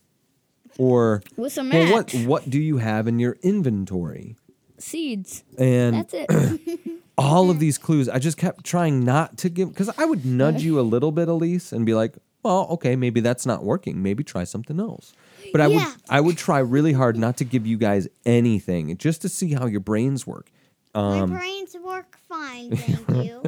Or 0.79 1.21
with 1.37 1.55
a 1.59 1.63
well, 1.63 1.91
what 1.93 2.11
what 2.25 2.49
do 2.49 2.59
you 2.59 2.77
have 2.77 3.07
in 3.07 3.19
your 3.19 3.37
inventory? 3.43 4.37
Seeds. 4.79 5.43
And 5.59 5.97
That's 5.97 6.15
it. 6.15 6.79
all 7.17 7.49
of 7.49 7.59
these 7.59 7.77
clues. 7.77 8.09
I 8.09 8.19
just 8.19 8.37
kept 8.37 8.63
trying 8.65 9.03
not 9.03 9.37
to 9.39 9.49
give 9.49 9.69
because 9.69 9.89
I 9.97 10.05
would 10.05 10.25
nudge 10.25 10.63
you 10.63 10.79
a 10.79 10.81
little 10.81 11.11
bit, 11.11 11.27
Elise, 11.27 11.71
and 11.71 11.85
be 11.85 11.93
like, 11.93 12.15
"Well, 12.43 12.67
okay, 12.71 12.95
maybe 12.95 13.19
that's 13.21 13.45
not 13.45 13.63
working. 13.63 14.01
Maybe 14.01 14.23
try 14.23 14.43
something 14.43 14.79
else." 14.79 15.13
But 15.51 15.61
I 15.61 15.67
would 15.67 15.75
Yeah. 15.75 15.93
I 16.09 16.21
would 16.21 16.37
try 16.37 16.59
really 16.59 16.93
hard 16.93 17.17
not 17.17 17.37
to 17.37 17.43
give 17.45 17.67
you 17.67 17.77
guys 17.77 18.07
anything, 18.25 18.95
just 18.97 19.21
to 19.23 19.29
see 19.29 19.53
how 19.53 19.65
your 19.67 19.79
brains 19.81 20.25
work. 20.25 20.51
Um, 20.95 21.31
My 21.31 21.37
brains 21.39 21.75
work 21.83 22.17
fine, 22.29 22.75
thank 22.75 23.25
you. 23.25 23.41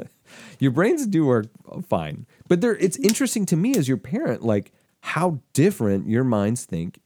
Your 0.60 0.72
brains 0.72 1.06
do 1.08 1.26
work 1.26 1.48
fine, 1.88 2.26
but 2.48 2.60
they're, 2.62 2.76
it's 2.78 2.98
interesting 2.98 3.46
to 3.48 3.56
me 3.56 3.76
as 3.76 3.88
your 3.88 3.98
parent, 3.98 4.42
like 4.44 4.72
how 5.02 5.40
different 5.54 6.08
your 6.10 6.24
minds 6.24 6.66
think 6.66 7.00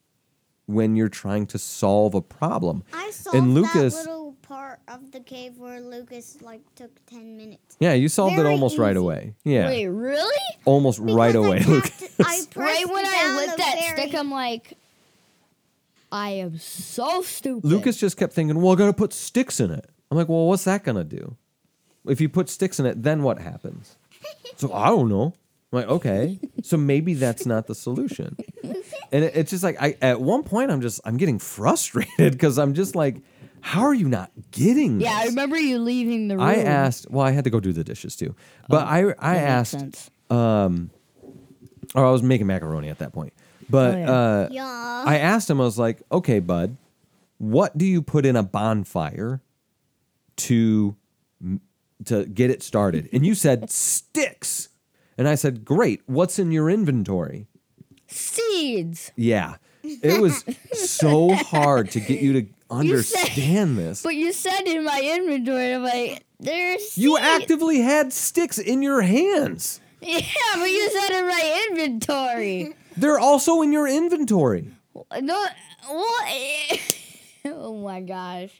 when 0.65 0.95
you're 0.95 1.09
trying 1.09 1.45
to 1.47 1.57
solve 1.57 2.13
a 2.15 2.21
problem. 2.21 2.83
I 2.93 3.11
solved 3.11 3.37
And 3.37 3.53
Lucas- 3.53 3.95
that 3.95 4.05
little 4.09 4.18
of 4.89 5.11
the 5.11 5.19
cave 5.19 5.57
where 5.57 5.79
Lucas 5.79 6.37
like 6.41 6.61
took 6.75 6.91
ten 7.05 7.37
minutes. 7.37 7.77
Yeah, 7.79 7.93
you 7.93 8.09
solved 8.09 8.33
it 8.33 8.37
Very 8.37 8.49
almost 8.49 8.77
right 8.77 8.97
away. 8.97 9.35
Yeah, 9.43 9.67
Wait, 9.67 9.87
really? 9.87 10.43
almost 10.65 10.99
right 10.99 11.31
Because 11.33 11.35
I 11.35 11.47
away, 11.47 11.57
tapped- 11.59 11.69
Lucas. 11.69 12.19
I 12.19 12.23
pressed 12.51 12.55
Right 12.55 12.89
when 12.89 13.05
I 13.05 13.11
down 13.11 13.35
lit 13.37 13.49
the 13.51 13.57
that 13.57 13.75
very- 13.79 14.01
stick, 14.07 14.15
I'm 14.19 14.31
like, 14.31 14.77
I 16.11 16.31
am 16.31 16.57
so 16.57 17.21
stupid. 17.21 17.65
Lucas 17.65 17.97
just 17.97 18.17
kept 18.17 18.33
thinking, 18.33 18.59
well, 18.61 18.73
I 18.73 18.75
gotta 18.75 18.93
put 18.93 19.13
sticks 19.13 19.59
in 19.59 19.71
it. 19.71 19.85
I'm 20.09 20.17
like, 20.17 20.27
well, 20.27 20.47
what's 20.47 20.63
that 20.63 20.83
gonna 20.83 21.03
do? 21.03 21.35
If 22.07 22.19
you 22.19 22.29
put 22.29 22.49
sticks 22.49 22.79
in 22.79 22.85
it, 22.85 23.03
then 23.03 23.21
what 23.23 23.39
happens? 23.39 23.95
So 24.57 24.73
I 24.73 24.87
don't 24.87 25.07
know. 25.09 25.33
I'm 25.71 25.79
like, 25.79 25.87
okay. 25.87 26.39
So 26.63 26.77
maybe 26.77 27.13
that's 27.13 27.45
not 27.45 27.67
the 27.67 27.75
solution. 27.75 28.35
And 29.11 29.23
it, 29.23 29.35
it's 29.35 29.51
just 29.51 29.63
like 29.63 29.79
I 29.81 29.95
at 30.01 30.19
one 30.19 30.41
point 30.43 30.71
I'm 30.71 30.81
just 30.81 30.99
I'm 31.05 31.17
getting 31.17 31.37
frustrated 31.37 32.09
because 32.33 32.57
I'm 32.57 32.73
just 32.73 32.95
like, 32.95 33.17
how 33.61 33.81
are 33.81 33.93
you 33.93 34.07
not 34.07 34.31
getting 34.51 35.01
Yeah, 35.01 35.11
I 35.21 35.25
remember 35.25 35.57
you 35.59 35.79
leaving 35.79 36.27
the 36.27 36.35
room. 36.37 36.43
I 36.45 36.55
asked, 36.57 37.09
well, 37.09 37.25
I 37.25 37.31
had 37.31 37.43
to 37.43 37.49
go 37.49 37.59
do 37.59 37.73
the 37.73 37.83
dishes 37.83 38.15
too. 38.15 38.35
But 38.67 38.87
I 38.87 38.97
I 38.97 39.01
Oh, 39.01 39.05
That 39.07 39.15
makes 39.33 39.41
asked 39.43 39.71
sense. 39.71 40.11
or 40.29 42.05
I 42.05 42.11
was 42.11 42.23
making 42.23 42.47
macaroni 42.47 42.89
at 42.89 42.99
that 42.99 43.13
point. 43.13 43.33
But 43.69 43.95
Oh, 43.95 43.97
yeah. 43.99 44.11
uh 44.11 44.47
Yeah. 44.51 45.03
I 45.05 45.17
asked 45.19 45.49
him, 45.49 45.59
I 45.61 45.63
was 45.63 45.77
like, 45.79 46.01
okay, 46.11 46.39
bud, 46.39 46.77
what 47.37 47.77
do 47.77 47.85
you 47.85 48.01
put 48.01 48.25
in 48.25 48.35
a 48.35 48.43
bonfire 48.43 49.41
to 50.37 50.95
to 52.05 52.25
get 52.25 52.49
it 52.49 52.63
started? 52.63 53.09
And 53.13 53.25
you 53.25 53.35
said 53.35 53.69
sticks. 53.69 54.69
And 55.17 55.27
I 55.27 55.35
said, 55.35 55.65
great. 55.65 56.01
What's 56.05 56.39
in 56.39 56.51
your 56.51 56.69
inventory? 56.69 57.47
Seeds. 58.07 59.11
Yeah. 59.17 59.55
It 59.83 60.21
was 60.21 60.43
so 60.73 61.33
hard 61.33 61.91
to 61.91 61.99
get 61.99 62.21
you 62.21 62.33
to 62.33 62.45
understand 62.69 63.77
this. 63.77 64.03
But 64.03 64.15
you 64.15 64.33
said 64.33 64.61
in 64.65 64.83
my 64.83 65.01
inventory, 65.15 65.73
I'm 65.73 65.83
like, 65.83 66.23
there's 66.39 66.97
You 66.97 67.17
actively 67.17 67.81
had 67.81 68.13
sticks 68.13 68.57
in 68.57 68.81
your 68.81 69.01
hands. 69.01 69.81
Yeah, 70.01 70.21
but 70.55 70.69
you 70.69 70.89
said 70.91 71.19
in 71.19 71.27
my 71.27 71.67
inventory. 71.69 72.75
They're 72.95 73.19
also 73.19 73.61
in 73.61 73.71
your 73.73 73.87
inventory. 73.87 74.71
no, 75.21 75.45
what? 75.87 76.79
oh 77.45 77.75
my 77.75 78.01
gosh. 78.01 78.51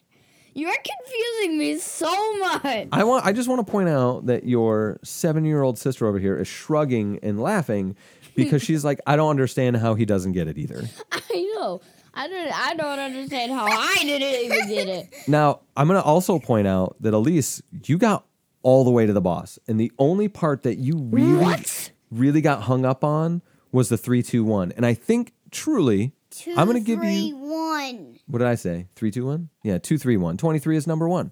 You're 0.53 0.73
confusing 0.73 1.57
me 1.57 1.77
so 1.77 2.37
much. 2.39 2.87
I 2.91 3.03
want 3.03 3.25
I 3.25 3.31
just 3.31 3.47
want 3.47 3.65
to 3.65 3.71
point 3.71 3.87
out 3.87 4.25
that 4.25 4.43
your 4.45 4.99
7-year-old 5.05 5.77
sister 5.77 6.05
over 6.07 6.19
here 6.19 6.37
is 6.37 6.47
shrugging 6.47 7.19
and 7.23 7.39
laughing 7.39 7.95
because 8.35 8.61
she's 8.63 8.83
like 8.83 8.99
I 9.07 9.15
don't 9.15 9.29
understand 9.29 9.77
how 9.77 9.93
he 9.93 10.05
doesn't 10.05 10.33
get 10.33 10.47
it 10.47 10.57
either. 10.57 10.83
I 11.11 11.49
know. 11.55 11.81
I 12.19 12.27
don't. 12.27 12.51
I 12.51 12.73
don't 12.75 12.99
understand 12.99 13.51
how 13.53 13.65
I 13.65 13.95
didn't 14.01 14.45
even 14.45 14.67
get 14.67 14.87
it. 14.89 15.13
Now, 15.27 15.61
I'm 15.77 15.87
going 15.87 15.99
to 15.99 16.05
also 16.05 16.37
point 16.37 16.67
out 16.67 16.97
that 16.99 17.13
Elise, 17.13 17.61
you 17.85 17.97
got 17.97 18.25
all 18.61 18.83
the 18.83 18.91
way 18.91 19.05
to 19.05 19.13
the 19.13 19.21
boss 19.21 19.57
and 19.67 19.79
the 19.79 19.91
only 19.97 20.27
part 20.27 20.63
that 20.63 20.75
you 20.79 20.97
really 20.97 21.37
What? 21.37 21.91
really 22.11 22.41
got 22.41 22.63
hung 22.63 22.83
up 22.85 23.05
on 23.05 23.41
was 23.71 23.87
the 23.87 23.97
321. 23.97 24.73
And 24.73 24.85
I 24.85 24.93
think 24.93 25.33
truly 25.49 26.11
Two, 26.31 26.53
I'm 26.57 26.67
going 26.67 26.77
to 26.77 26.85
give 26.85 26.99
three, 26.99 27.15
you 27.15 27.37
one. 27.37 28.19
What 28.27 28.39
did 28.39 28.47
I 28.47 28.55
say? 28.55 28.87
321? 28.95 29.49
Yeah, 29.63 29.77
231. 29.77 30.37
23 30.37 30.75
is 30.77 30.87
number 30.87 31.07
1. 31.07 31.31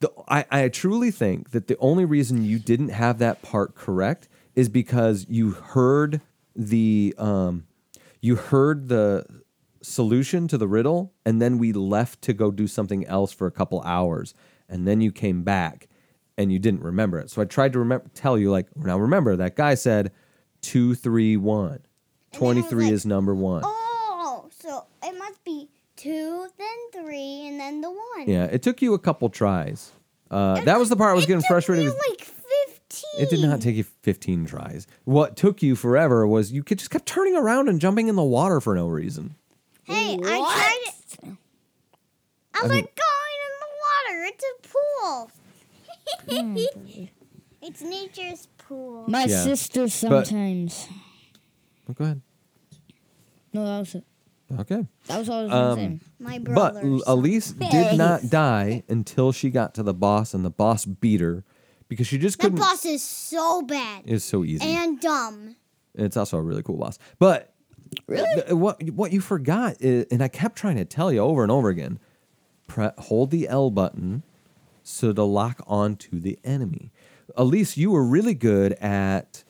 The, 0.00 0.10
I, 0.28 0.44
I 0.50 0.68
truly 0.68 1.10
think 1.12 1.50
that 1.50 1.68
the 1.68 1.76
only 1.78 2.04
reason 2.04 2.44
you 2.44 2.58
didn't 2.58 2.90
have 2.90 3.18
that 3.18 3.42
part 3.42 3.74
correct 3.74 4.28
is 4.56 4.68
because 4.68 5.26
you 5.28 5.52
heard 5.52 6.20
the 6.56 7.14
um, 7.18 7.66
you 8.20 8.36
heard 8.36 8.88
the 8.88 9.24
solution 9.88 10.48
to 10.48 10.58
the 10.58 10.68
riddle 10.68 11.12
and 11.24 11.40
then 11.40 11.58
we 11.58 11.72
left 11.72 12.22
to 12.22 12.32
go 12.32 12.50
do 12.50 12.66
something 12.66 13.04
else 13.06 13.32
for 13.32 13.46
a 13.46 13.50
couple 13.50 13.80
hours 13.82 14.34
and 14.68 14.86
then 14.86 15.00
you 15.00 15.10
came 15.10 15.42
back 15.42 15.88
and 16.36 16.52
you 16.52 16.58
didn't 16.58 16.82
remember 16.82 17.18
it. 17.18 17.30
So 17.30 17.42
I 17.42 17.46
tried 17.46 17.72
to 17.72 17.78
remember 17.78 18.06
tell 18.14 18.38
you 18.38 18.50
like 18.50 18.74
now 18.76 18.98
remember 18.98 19.36
that 19.36 19.56
guy 19.56 19.74
said 19.74 20.12
231. 20.62 21.80
23 22.32 22.84
like, 22.84 22.92
is 22.92 23.06
number 23.06 23.34
1. 23.34 23.62
Oh, 23.64 24.48
so 24.50 24.84
it 25.02 25.16
must 25.18 25.42
be 25.44 25.68
two, 25.96 26.46
then 26.56 27.02
three, 27.04 27.48
and 27.48 27.60
then 27.60 27.80
the 27.80 27.90
one. 27.90 28.28
Yeah, 28.28 28.44
it 28.44 28.62
took 28.62 28.80
you 28.80 28.94
a 28.94 28.98
couple 28.98 29.28
tries. 29.28 29.92
Uh, 30.30 30.62
that 30.64 30.78
was 30.78 30.88
the 30.88 30.96
part 30.96 31.10
I 31.10 31.14
was 31.14 31.26
getting 31.26 31.42
frustrated 31.42 31.86
with. 31.86 31.98
like 32.08 32.20
fifteen. 32.20 33.20
It 33.22 33.30
did 33.30 33.40
not 33.40 33.60
take 33.60 33.76
you 33.76 33.84
15 33.84 34.46
tries. 34.46 34.86
What 35.04 35.36
took 35.36 35.62
you 35.62 35.74
forever 35.74 36.26
was 36.26 36.52
you 36.52 36.62
could 36.62 36.78
just 36.78 36.90
kept 36.90 37.06
turning 37.06 37.34
around 37.34 37.68
and 37.68 37.80
jumping 37.80 38.08
in 38.08 38.16
the 38.16 38.22
water 38.22 38.60
for 38.60 38.74
no 38.74 38.88
reason. 38.88 39.34
Hey, 39.88 40.16
what? 40.16 40.28
I 40.28 40.38
tried 40.38 40.78
it. 40.84 41.36
I 42.54 42.62
was 42.62 42.70
I 42.70 42.74
like 42.74 42.98
going 43.04 43.38
in 43.46 43.52
the 43.62 43.70
water. 43.86 44.24
It's 44.30 44.44
a 44.44 44.68
pool. 44.68 45.30
Hmm. 46.28 47.04
it's 47.62 47.82
nature's 47.82 48.48
pool. 48.58 49.04
My 49.08 49.24
Yeah. 49.24 49.42
sister 49.44 49.88
sometimes. 49.88 50.88
Oh, 51.88 51.92
go 51.94 52.04
ahead. 52.04 52.22
No, 53.52 53.64
that 53.64 53.78
was 53.78 53.94
it. 53.94 54.04
Okay. 54.60 54.86
That 55.06 55.18
was 55.18 55.28
all 55.28 55.40
I 55.40 55.42
was 55.42 55.50
gonna 55.52 55.70
Um, 55.72 55.76
say. 55.76 56.00
My 56.18 56.38
But 56.38 56.54
brother. 56.54 56.80
L- 56.86 57.02
Elise 57.06 57.52
did 57.52 57.96
not 58.04 58.28
die 58.30 58.82
until 58.88 59.30
she 59.32 59.50
got 59.50 59.74
to 59.74 59.82
the 59.82 59.94
boss 59.94 60.32
and 60.34 60.44
the 60.44 60.50
boss 60.50 60.84
beat 60.86 61.20
her 61.20 61.44
because 61.88 62.06
she 62.06 62.18
just 62.18 62.38
that 62.38 62.44
couldn't. 62.44 62.58
boss 62.58 62.84
is 62.84 63.02
so 63.02 63.62
bad 63.62 64.02
It's 64.06 64.24
so 64.24 64.44
easy. 64.44 64.64
and 64.64 65.00
dumb. 65.00 65.56
It's 65.94 66.16
also 66.16 66.38
a 66.38 66.42
really 66.42 66.62
cool 66.62 66.76
boss. 66.78 66.98
But 67.18 67.52
Really? 68.06 68.42
th- 68.42 68.52
what 68.52 68.82
what 68.90 69.12
you 69.12 69.20
forgot, 69.20 69.76
is, 69.80 70.06
and 70.10 70.22
I 70.22 70.28
kept 70.28 70.56
trying 70.56 70.76
to 70.76 70.84
tell 70.84 71.12
you 71.12 71.20
over 71.20 71.42
and 71.42 71.52
over 71.52 71.68
again, 71.68 71.98
pre- 72.66 72.90
hold 72.98 73.30
the 73.30 73.48
L 73.48 73.70
button 73.70 74.22
so 74.82 75.12
to 75.12 75.22
lock 75.22 75.62
onto 75.66 76.18
the 76.18 76.38
enemy. 76.44 76.90
Elise, 77.36 77.76
you 77.76 77.90
were 77.90 78.04
really 78.04 78.34
good 78.34 78.72
at 78.74 79.44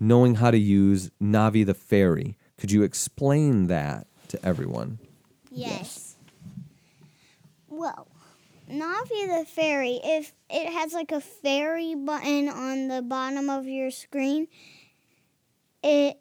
knowing 0.00 0.36
how 0.36 0.50
to 0.50 0.58
use 0.58 1.10
Navi 1.20 1.64
the 1.64 1.74
fairy. 1.74 2.38
Could 2.56 2.72
you 2.72 2.82
explain 2.82 3.66
that 3.66 4.06
to 4.28 4.44
everyone? 4.44 4.98
Yes. 5.50 6.16
Well, 7.68 8.08
Navi 8.70 9.38
the 9.38 9.44
fairy, 9.46 10.00
if 10.02 10.32
it 10.48 10.72
has 10.72 10.92
like 10.92 11.12
a 11.12 11.20
fairy 11.20 11.94
button 11.94 12.48
on 12.48 12.88
the 12.88 13.02
bottom 13.02 13.50
of 13.50 13.66
your 13.66 13.90
screen, 13.90 14.48
it 15.82 16.18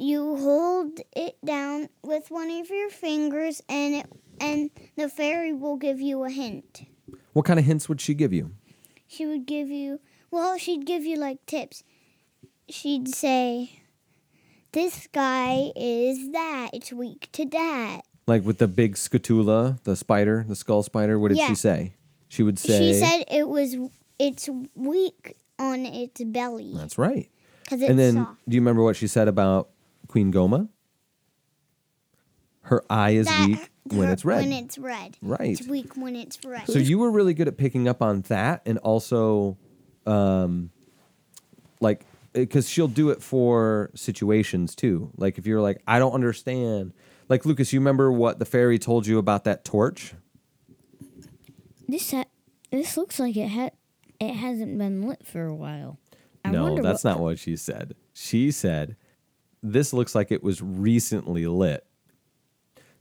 you 0.00 0.36
hold 0.36 1.00
it 1.14 1.36
down 1.44 1.88
with 2.02 2.30
one 2.30 2.50
of 2.50 2.70
your 2.70 2.90
fingers 2.90 3.60
and 3.68 3.94
it 3.94 4.06
and 4.40 4.70
the 4.96 5.08
fairy 5.08 5.52
will 5.52 5.76
give 5.76 6.00
you 6.00 6.24
a 6.24 6.30
hint. 6.30 6.82
What 7.34 7.44
kind 7.44 7.58
of 7.58 7.66
hints 7.66 7.88
would 7.88 8.00
she 8.00 8.14
give 8.14 8.32
you? 8.32 8.52
She 9.06 9.26
would 9.26 9.46
give 9.46 9.68
you 9.68 10.00
well, 10.30 10.56
she'd 10.58 10.86
give 10.86 11.04
you 11.04 11.16
like 11.16 11.44
tips. 11.46 11.82
She'd 12.68 13.08
say 13.08 13.82
this 14.72 15.08
guy 15.12 15.72
is 15.76 16.30
that. 16.32 16.70
It's 16.72 16.92
weak 16.92 17.28
to 17.32 17.44
that. 17.46 18.02
Like 18.26 18.44
with 18.44 18.58
the 18.58 18.68
big 18.68 18.94
Skulltula, 18.94 19.82
the 19.82 19.96
spider, 19.96 20.44
the 20.48 20.54
skull 20.56 20.82
spider. 20.82 21.18
What 21.18 21.28
did 21.28 21.38
Yeah. 21.38 21.48
she 21.48 21.54
say? 21.56 21.94
She 22.28 22.42
would 22.44 22.58
say. 22.58 22.78
She 22.78 22.98
said 23.00 23.24
it 23.30 23.48
was 23.48 23.76
it's 24.18 24.48
weak 24.74 25.36
on 25.58 25.84
its 25.84 26.22
belly 26.24 26.72
That's 26.74 26.96
right. 26.96 27.28
because 27.64 27.80
it's 27.82 27.90
and 27.90 27.98
then, 27.98 28.14
soft. 28.14 28.38
do 28.48 28.54
you 28.54 28.60
remember 28.60 28.82
what 28.82 28.96
she 28.96 29.06
said 29.08 29.26
about 29.28 29.70
Queen 30.10 30.32
Gohma? 30.32 30.68
Her 32.62 32.82
eye 32.90 33.10
is 33.10 33.26
That- 33.26 33.48
weak 33.48 33.70
when 33.84 34.08
her- 34.08 34.12
it's 34.12 34.24
red. 34.24 34.40
When 34.42 34.52
it's 34.52 34.76
red. 34.76 35.16
Right. 35.22 35.52
It's 35.58 35.66
weak 35.68 35.96
when 35.96 36.16
it's 36.16 36.44
red. 36.44 36.66
So 36.66 36.78
you 36.80 36.98
were 36.98 37.10
really 37.12 37.32
good 37.32 37.46
at 37.46 37.56
picking 37.56 37.86
up 37.86 38.02
on 38.02 38.22
that, 38.22 38.62
and 38.66 38.78
also, 38.78 39.56
um, 40.06 40.70
like, 41.80 42.04
because 42.32 42.68
she'll 42.68 42.88
do 42.88 43.10
it 43.10 43.22
for 43.22 43.90
situations 43.94 44.74
too. 44.74 45.10
Like 45.16 45.38
if 45.38 45.46
you're 45.46 45.60
like, 45.60 45.80
I 45.86 45.98
don't 46.00 46.12
understand. 46.12 46.92
Like 47.28 47.46
Lucas, 47.46 47.72
you 47.72 47.78
remember 47.78 48.10
what 48.10 48.40
the 48.40 48.44
fairy 48.44 48.78
told 48.78 49.06
you 49.06 49.18
about 49.18 49.44
that 49.44 49.64
torch? 49.64 50.14
This 51.88 52.10
ha- 52.10 52.24
this 52.70 52.96
looks 52.96 53.18
like 53.20 53.36
it 53.36 53.48
had 53.48 53.72
it 54.20 54.34
hasn't 54.34 54.76
been 54.76 55.02
lit 55.02 55.24
for 55.26 55.44
a 55.46 55.54
while. 55.54 55.98
I 56.44 56.50
no, 56.50 56.64
wonder 56.64 56.82
that's 56.82 57.04
what, 57.04 57.10
not 57.10 57.20
what 57.20 57.38
she 57.38 57.56
said. 57.56 57.94
She 58.12 58.50
said, 58.50 58.96
"This 59.62 59.92
looks 59.92 60.14
like 60.14 60.30
it 60.32 60.42
was 60.42 60.60
recently 60.62 61.46
lit." 61.46 61.84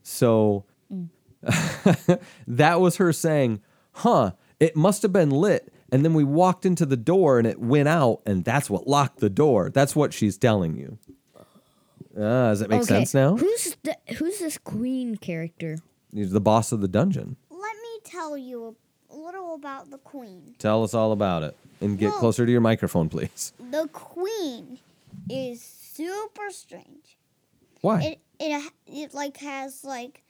So 0.03 0.65
that 2.47 2.79
was 2.81 2.97
her 2.97 3.13
saying, 3.13 3.61
"Huh, 3.93 4.31
it 4.59 4.75
must 4.75 5.01
have 5.03 5.13
been 5.13 5.29
lit." 5.31 5.71
And 5.91 6.05
then 6.05 6.13
we 6.13 6.23
walked 6.23 6.65
into 6.65 6.85
the 6.85 6.97
door 6.97 7.39
and 7.39 7.47
it 7.47 7.59
went 7.59 7.87
out, 7.87 8.21
and 8.25 8.45
that's 8.45 8.69
what 8.69 8.87
locked 8.87 9.19
the 9.19 9.29
door. 9.29 9.71
That's 9.71 9.95
what 9.95 10.13
she's 10.13 10.37
telling 10.37 10.75
you. 10.77 10.99
Ah, 12.15 12.49
does 12.49 12.59
that 12.59 12.69
make 12.69 12.81
Okay, 12.81 12.87
sense 12.87 13.13
now? 13.15 13.35
Who's 13.37 13.75
the, 13.83 13.95
who's 14.17 14.37
this 14.39 14.57
queen 14.59 15.15
character? 15.17 15.77
He's 16.13 16.31
the 16.31 16.41
boss 16.41 16.71
of 16.71 16.81
the 16.81 16.87
dungeon. 16.87 17.37
Let 17.49 17.75
me 17.75 17.99
tell 18.03 18.37
you 18.37 18.75
a 19.11 19.15
little 19.15 19.55
about 19.55 19.89
the 19.89 19.97
queen. 19.97 20.53
Tell 20.59 20.83
us 20.83 20.93
all 20.93 21.11
about 21.11 21.41
it. 21.43 21.55
And 21.81 21.97
get 21.97 22.09
Well- 22.11 22.19
closer 22.19 22.45
to 22.45 22.51
your 22.51 22.61
microphone, 22.61 23.09
please. 23.09 23.53
The 23.71 23.87
queen 23.91 24.77
is 25.29 25.61
super 25.99 26.49
strange. 26.49 27.17
Why? 27.81 28.01
It 28.01 28.19
it 28.39 28.73
it 28.87 29.13
like 29.13 29.37
has 29.37 29.83
like 29.83 30.23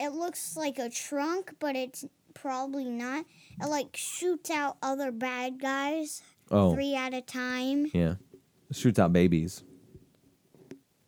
it 0.00 0.12
looks 0.12 0.56
like 0.56 0.78
a 0.78 0.88
trunk, 0.88 1.54
but 1.58 1.76
it's 1.76 2.04
probably 2.34 2.84
not. 2.84 3.24
It 3.60 3.66
like 3.68 3.96
shoots 3.96 4.50
out 4.50 4.76
other 4.82 5.10
bad 5.10 5.60
guys 5.60 6.22
oh. 6.50 6.74
three 6.74 6.94
at 6.94 7.14
a 7.14 7.20
time. 7.20 7.90
yeah. 7.92 8.14
It 8.70 8.76
shoots 8.76 8.98
out 8.98 9.12
babies. 9.12 9.62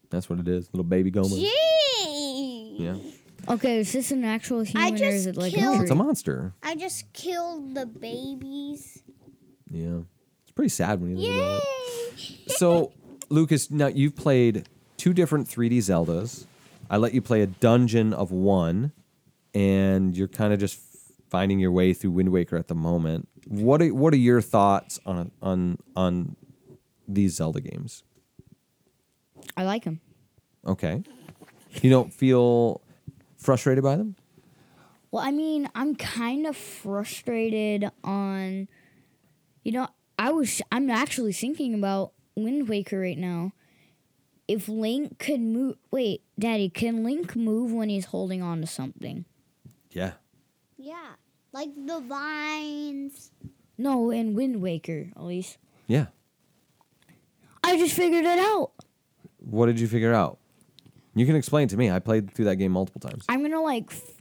That's 0.08 0.28
what 0.30 0.40
it 0.40 0.48
is. 0.48 0.68
Little 0.72 0.84
baby 0.84 1.10
Gohma. 1.12 1.28
Gee. 1.28 2.76
Yeah. 2.78 2.96
Okay, 3.48 3.78
is 3.80 3.92
this 3.92 4.10
an 4.10 4.24
actual 4.24 4.62
human 4.62 4.94
or 4.94 4.96
just 4.96 5.16
is 5.16 5.26
it 5.26 5.36
like 5.36 5.52
killed- 5.52 5.80
a 5.80 5.82
It's 5.82 5.90
a 5.90 5.94
monster. 5.94 6.54
I 6.62 6.74
just 6.74 7.12
killed 7.12 7.74
the 7.74 7.86
babies. 7.86 9.02
Yeah. 9.70 10.00
It's 10.42 10.52
pretty 10.52 10.70
sad 10.70 11.00
when 11.00 11.16
you 11.16 11.16
think 11.16 11.36
about 11.36 11.62
it. 11.62 12.50
So, 12.52 12.92
Lucas, 13.30 13.70
now 13.70 13.86
you've 13.86 14.16
played 14.16 14.68
two 14.96 15.14
different 15.14 15.48
3D 15.48 15.78
Zeldas. 15.78 16.46
I 16.90 16.96
let 16.96 17.14
you 17.14 17.22
play 17.22 17.42
a 17.42 17.46
dungeon 17.46 18.12
of 18.12 18.32
one, 18.32 18.92
and 19.54 20.16
you're 20.16 20.28
kind 20.28 20.52
of 20.52 20.58
just 20.58 20.80
finding 21.30 21.60
your 21.60 21.70
way 21.70 21.94
through 21.94 22.10
Wind 22.10 22.30
Waker 22.30 22.56
at 22.56 22.66
the 22.66 22.74
moment. 22.74 23.28
What 23.46 23.80
are 23.80 23.94
what 23.94 24.12
are 24.12 24.18
your 24.18 24.40
thoughts 24.40 24.98
on 25.06 25.30
on 25.40 25.78
on 25.94 26.36
these 27.06 27.36
Zelda 27.36 27.60
games? 27.60 28.02
I 29.56 29.62
like 29.62 29.84
them. 29.84 30.00
Okay. 30.66 31.02
You 31.82 31.88
don't 31.88 32.12
feel 32.12 32.80
frustrated 33.36 33.84
by 33.84 33.96
them? 33.96 34.16
Well, 35.12 35.22
I 35.22 35.30
mean, 35.30 35.68
I'm 35.74 35.94
kind 35.94 36.46
of 36.46 36.56
frustrated 36.56 37.90
on, 38.04 38.68
you 39.64 39.72
know, 39.72 39.88
I 40.18 40.30
was 40.30 40.60
I'm 40.70 40.90
actually 40.90 41.32
thinking 41.32 41.74
about 41.74 42.12
Wind 42.44 42.68
Waker 42.68 43.00
right 43.00 43.18
now. 43.18 43.52
If 44.48 44.68
Link 44.68 45.18
could 45.18 45.40
move, 45.40 45.76
wait, 45.90 46.22
Daddy, 46.38 46.68
can 46.68 47.04
Link 47.04 47.36
move 47.36 47.72
when 47.72 47.88
he's 47.88 48.06
holding 48.06 48.42
on 48.42 48.60
to 48.60 48.66
something? 48.66 49.24
Yeah. 49.90 50.12
Yeah, 50.76 51.12
like 51.52 51.68
the 51.76 52.00
vines. 52.00 53.30
No, 53.78 54.10
in 54.10 54.34
Wind 54.34 54.60
Waker, 54.60 55.10
at 55.14 55.22
least. 55.22 55.58
Yeah. 55.86 56.06
I 57.62 57.76
just 57.78 57.94
figured 57.94 58.24
it 58.24 58.38
out. 58.38 58.72
What 59.38 59.66
did 59.66 59.78
you 59.78 59.86
figure 59.86 60.12
out? 60.12 60.38
You 61.14 61.26
can 61.26 61.36
explain 61.36 61.68
to 61.68 61.76
me. 61.76 61.90
I 61.90 61.98
played 61.98 62.32
through 62.34 62.46
that 62.46 62.56
game 62.56 62.72
multiple 62.72 63.00
times. 63.00 63.24
I'm 63.28 63.42
gonna 63.42 63.60
like, 63.62 63.86
f- 63.90 64.20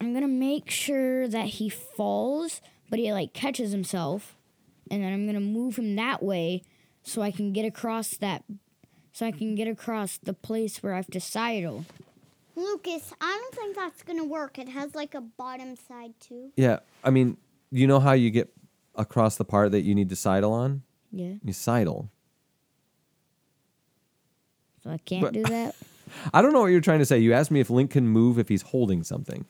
I'm 0.00 0.12
gonna 0.14 0.28
make 0.28 0.70
sure 0.70 1.28
that 1.28 1.46
he 1.46 1.68
falls, 1.68 2.60
but 2.88 2.98
he 2.98 3.12
like 3.12 3.32
catches 3.32 3.70
himself, 3.72 4.36
and 4.90 5.02
then 5.02 5.12
I'm 5.12 5.26
gonna 5.26 5.40
move 5.40 5.76
him 5.76 5.96
that 5.96 6.22
way, 6.22 6.62
so 7.02 7.22
I 7.22 7.30
can 7.30 7.52
get 7.52 7.64
across 7.64 8.16
that, 8.18 8.44
so 9.12 9.26
I 9.26 9.32
can 9.32 9.54
get 9.54 9.68
across 9.68 10.18
the 10.18 10.32
place 10.34 10.82
where 10.82 10.92
I 10.94 10.96
have 10.96 11.10
to 11.10 11.20
sidle. 11.20 11.84
Lucas, 12.56 13.12
I 13.20 13.38
don't 13.40 13.54
think 13.54 13.76
that's 13.76 14.02
gonna 14.02 14.24
work. 14.24 14.58
It 14.58 14.68
has 14.68 14.94
like 14.94 15.14
a 15.14 15.20
bottom 15.20 15.76
side 15.76 16.12
too. 16.20 16.52
Yeah. 16.56 16.80
I 17.02 17.10
mean, 17.10 17.36
you 17.70 17.86
know 17.86 18.00
how 18.00 18.12
you 18.12 18.30
get 18.30 18.52
across 18.94 19.36
the 19.36 19.44
part 19.44 19.70
that 19.72 19.82
you 19.82 19.94
need 19.94 20.08
to 20.10 20.16
sidle 20.16 20.52
on? 20.52 20.82
Yeah, 21.12 21.34
You 21.42 21.52
sidle. 21.52 22.10
so 24.82 24.90
I 24.90 24.98
can't 24.98 25.22
But- 25.22 25.34
do 25.34 25.42
that. 25.44 25.74
I 26.34 26.42
don't 26.42 26.52
know 26.52 26.60
what 26.60 26.66
you're 26.66 26.80
trying 26.80 26.98
to 26.98 27.06
say. 27.06 27.18
You 27.18 27.32
asked 27.32 27.50
me 27.52 27.60
if 27.60 27.70
Link 27.70 27.92
can 27.92 28.06
move 28.08 28.38
if 28.38 28.48
he's 28.48 28.62
holding 28.62 29.02
something, 29.04 29.44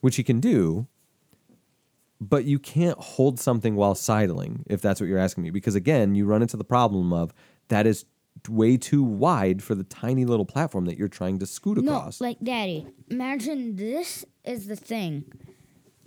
which 0.00 0.16
he 0.16 0.22
can 0.22 0.38
do, 0.40 0.86
but 2.20 2.44
you 2.44 2.58
can't 2.58 2.98
hold 2.98 3.40
something 3.40 3.76
while 3.76 3.94
sidling, 3.94 4.64
if 4.68 4.80
that's 4.82 5.00
what 5.00 5.08
you're 5.08 5.18
asking 5.18 5.42
me. 5.44 5.50
Because 5.50 5.74
again, 5.74 6.14
you 6.14 6.26
run 6.26 6.42
into 6.42 6.56
the 6.56 6.64
problem 6.64 7.12
of 7.12 7.32
that 7.68 7.86
is 7.86 8.04
way 8.48 8.76
too 8.76 9.02
wide 9.02 9.62
for 9.62 9.74
the 9.74 9.84
tiny 9.84 10.24
little 10.24 10.44
platform 10.46 10.84
that 10.86 10.96
you're 10.98 11.08
trying 11.08 11.38
to 11.38 11.46
scoot 11.46 11.78
across 11.78 11.86
No, 11.90 11.96
across. 11.98 12.20
like 12.20 12.38
Daddy, 12.42 12.86
imagine 13.08 13.76
this 13.76 14.24
is 14.44 14.66
the 14.66 14.76
thing. 14.76 15.24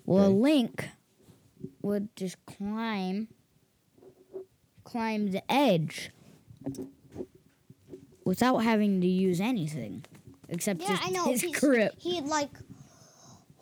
Well, 0.06 0.26
Okay. 0.26 0.34
Link 0.36 0.90
would 1.82 2.16
just 2.16 2.38
climb, 2.46 3.28
climb 4.84 5.32
the 5.32 5.42
edge 5.52 6.12
without 8.26 8.60
having 8.60 9.02
to 9.02 9.08
use 9.08 9.40
anything 9.42 10.04
except 10.50 10.82
Yeah, 10.82 10.90
just 10.90 11.06
I 11.06 11.10
know. 11.10 11.26
his 11.26 11.42
He's- 11.42 11.60
grip. 11.60 11.94
He'd 12.00 12.26
like 12.26 12.52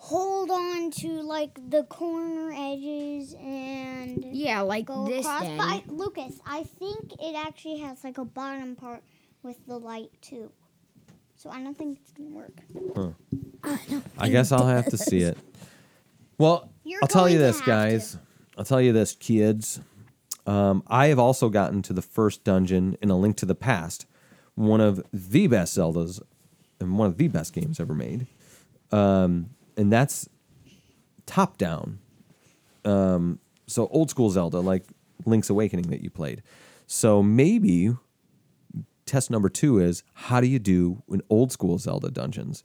hold 0.03 0.49
on 0.49 0.89
to 0.89 1.21
like 1.21 1.59
the 1.69 1.83
corner 1.83 2.51
edges 2.57 3.35
and 3.35 4.25
Yeah, 4.31 4.61
like 4.61 4.85
go 4.85 5.05
this, 5.05 5.23
across. 5.23 5.43
But 5.43 5.59
I, 5.59 5.83
Lucas, 5.87 6.39
I 6.43 6.63
think 6.63 7.13
it 7.19 7.35
actually 7.35 7.77
has 7.77 8.03
like 8.03 8.17
a 8.17 8.25
bottom 8.25 8.75
part 8.75 9.03
with 9.43 9.63
the 9.67 9.77
light 9.77 10.09
too. 10.21 10.51
So 11.35 11.51
I 11.51 11.61
don't 11.61 11.77
think 11.77 11.99
it's 12.01 12.11
gonna 12.13 12.29
work. 12.31 12.51
I 13.63 14.01
I 14.17 14.29
guess 14.29 14.51
I'll 14.51 14.65
have 14.67 14.87
to 14.87 14.97
see 14.97 15.19
it. 15.19 15.37
Well, 16.39 16.71
You're 16.83 16.99
I'll 17.03 17.07
tell 17.07 17.29
you 17.29 17.37
this, 17.37 17.57
have 17.57 17.67
guys. 17.67 18.17
I'll 18.57 18.65
tell 18.65 18.81
you 18.81 18.93
this, 18.93 19.13
kids. 19.13 19.79
Um, 20.47 20.81
I 20.87 21.07
have 21.07 21.19
also 21.19 21.49
gotten 21.49 21.83
to 21.83 21.93
the 21.93 22.01
first 22.01 22.43
dungeon 22.43 22.97
in 23.03 23.11
A 23.11 23.17
Link 23.17 23.37
to 23.37 23.45
the 23.45 23.53
Past, 23.53 24.07
one 24.55 24.81
of 24.81 25.03
the 25.13 25.45
best 25.45 25.77
Zeldas 25.77 26.19
and 26.79 26.97
one 26.97 27.07
of 27.07 27.17
the 27.17 27.27
best 27.27 27.53
games 27.53 27.79
ever 27.79 27.93
made. 27.93 28.25
Um, 28.91 29.51
and 29.77 29.91
that's 29.91 30.27
top 31.25 31.57
down. 31.57 31.99
Um, 32.83 33.39
so 33.67 33.87
old 33.87 34.09
school 34.09 34.29
Zelda, 34.29 34.59
like 34.59 34.85
Link's 35.25 35.49
Awakening 35.49 35.89
that 35.89 36.01
you 36.01 36.09
played. 36.09 36.43
So 36.87 37.23
maybe 37.23 37.95
test 39.05 39.31
number 39.31 39.49
two 39.49 39.79
is 39.79 40.03
how 40.13 40.41
do 40.41 40.47
you 40.47 40.59
do 40.59 41.03
in 41.09 41.21
old 41.29 41.51
school 41.51 41.77
Zelda 41.77 42.09
dungeons? 42.11 42.63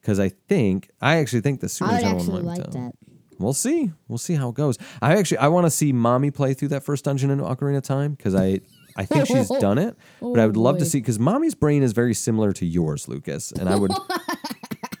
Because 0.00 0.20
I 0.20 0.28
think 0.28 0.90
I 1.00 1.16
actually 1.16 1.40
think 1.40 1.60
the 1.60 1.68
Super 1.68 1.90
I 1.90 1.94
would 1.96 2.04
actually 2.04 2.32
one 2.32 2.44
might 2.44 2.58
like 2.58 2.70
that. 2.70 2.92
We'll 3.38 3.52
see. 3.52 3.92
We'll 4.08 4.18
see 4.18 4.34
how 4.34 4.48
it 4.48 4.54
goes. 4.54 4.78
I 5.02 5.16
actually 5.16 5.38
I 5.38 5.48
want 5.48 5.66
to 5.66 5.70
see 5.70 5.92
mommy 5.92 6.30
play 6.30 6.54
through 6.54 6.68
that 6.68 6.84
first 6.84 7.04
dungeon 7.04 7.30
in 7.30 7.40
Ocarina 7.40 7.78
of 7.78 7.82
Time 7.82 8.14
because 8.14 8.34
I 8.34 8.60
I 8.96 9.04
think 9.04 9.26
she's 9.26 9.48
done 9.60 9.78
it, 9.78 9.96
but 10.20 10.38
I 10.38 10.46
would 10.46 10.56
love 10.56 10.78
to 10.78 10.86
see 10.86 10.98
because 10.98 11.18
mommy's 11.18 11.54
brain 11.54 11.82
is 11.82 11.92
very 11.92 12.14
similar 12.14 12.52
to 12.54 12.64
yours, 12.64 13.08
Lucas, 13.08 13.52
and 13.52 13.68
I 13.68 13.76
would 13.76 13.92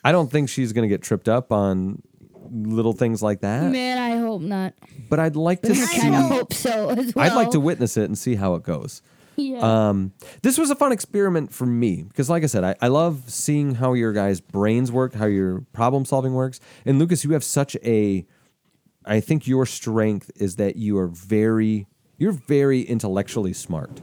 I 0.06 0.12
don't 0.12 0.30
think 0.30 0.48
she's 0.48 0.72
gonna 0.72 0.88
get 0.88 1.02
tripped 1.02 1.28
up 1.28 1.50
on 1.50 2.02
little 2.50 2.92
things 2.92 3.22
like 3.22 3.40
that. 3.40 3.72
Man, 3.72 3.98
I 3.98 4.18
hope 4.18 4.40
not. 4.40 4.74
But 5.08 5.18
I'd 5.18 5.34
like 5.36 5.62
to 5.62 5.70
I 5.72 5.74
see. 5.74 6.00
kind 6.00 6.14
of 6.14 6.30
hope 6.30 6.52
so 6.52 6.90
as 6.90 7.14
well. 7.14 7.24
I'd 7.26 7.34
like 7.34 7.50
to 7.50 7.60
witness 7.60 7.96
it 7.96 8.04
and 8.04 8.16
see 8.16 8.36
how 8.36 8.54
it 8.54 8.62
goes. 8.62 9.02
Yeah. 9.34 9.88
Um, 9.88 10.12
this 10.42 10.56
was 10.58 10.70
a 10.70 10.74
fun 10.76 10.92
experiment 10.92 11.52
for 11.52 11.66
me 11.66 12.04
because, 12.04 12.30
like 12.30 12.42
I 12.42 12.46
said, 12.46 12.64
I, 12.64 12.74
I 12.80 12.88
love 12.88 13.24
seeing 13.26 13.74
how 13.74 13.92
your 13.94 14.12
guys' 14.12 14.40
brains 14.40 14.90
work, 14.90 15.12
how 15.14 15.26
your 15.26 15.62
problem 15.72 16.04
solving 16.04 16.34
works. 16.34 16.60
And 16.84 16.98
Lucas, 16.98 17.24
you 17.24 17.32
have 17.32 17.44
such 17.44 17.76
a, 17.84 18.24
I 19.04 19.20
think 19.20 19.46
your 19.46 19.66
strength 19.66 20.30
is 20.36 20.56
that 20.56 20.76
you 20.76 20.96
are 20.98 21.08
very, 21.08 21.86
you're 22.16 22.32
very 22.32 22.80
intellectually 22.82 23.52
smart. 23.52 24.00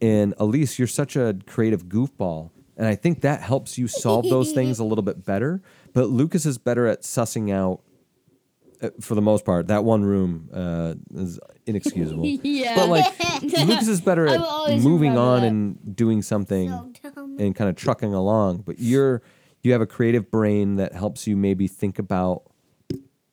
And 0.00 0.34
Elise, 0.38 0.78
you're 0.78 0.86
such 0.86 1.16
a 1.16 1.36
creative 1.46 1.86
goofball. 1.86 2.50
And 2.76 2.86
I 2.86 2.94
think 2.96 3.20
that 3.20 3.40
helps 3.40 3.78
you 3.78 3.86
solve 3.88 4.28
those 4.28 4.52
things 4.58 4.78
a 4.78 4.84
little 4.84 5.02
bit 5.04 5.24
better. 5.24 5.62
But 5.92 6.08
Lucas 6.08 6.44
is 6.46 6.58
better 6.58 6.86
at 6.86 7.02
sussing 7.02 7.52
out, 7.52 7.80
uh, 8.82 8.90
for 9.00 9.14
the 9.14 9.22
most 9.22 9.44
part, 9.44 9.68
that 9.68 9.84
one 9.84 10.02
room 10.04 10.48
uh, 10.52 10.94
is 11.14 11.38
inexcusable. 11.66 12.24
Yeah. 12.42 12.74
But 12.76 12.88
like 12.88 13.42
Lucas 13.42 13.88
is 13.88 14.00
better 14.00 14.26
at 14.26 14.40
moving 14.80 15.16
on 15.16 15.42
that. 15.42 15.46
and 15.48 15.96
doing 15.96 16.20
something 16.22 16.68
So 16.70 17.36
and 17.38 17.54
kind 17.54 17.70
of 17.70 17.76
trucking 17.76 18.12
along. 18.12 18.62
But 18.66 18.78
you're 18.80 19.22
you 19.62 19.72
have 19.72 19.80
a 19.80 19.86
creative 19.86 20.30
brain 20.30 20.76
that 20.76 20.92
helps 20.94 21.26
you 21.26 21.36
maybe 21.36 21.66
think 21.68 21.98
about 21.98 22.42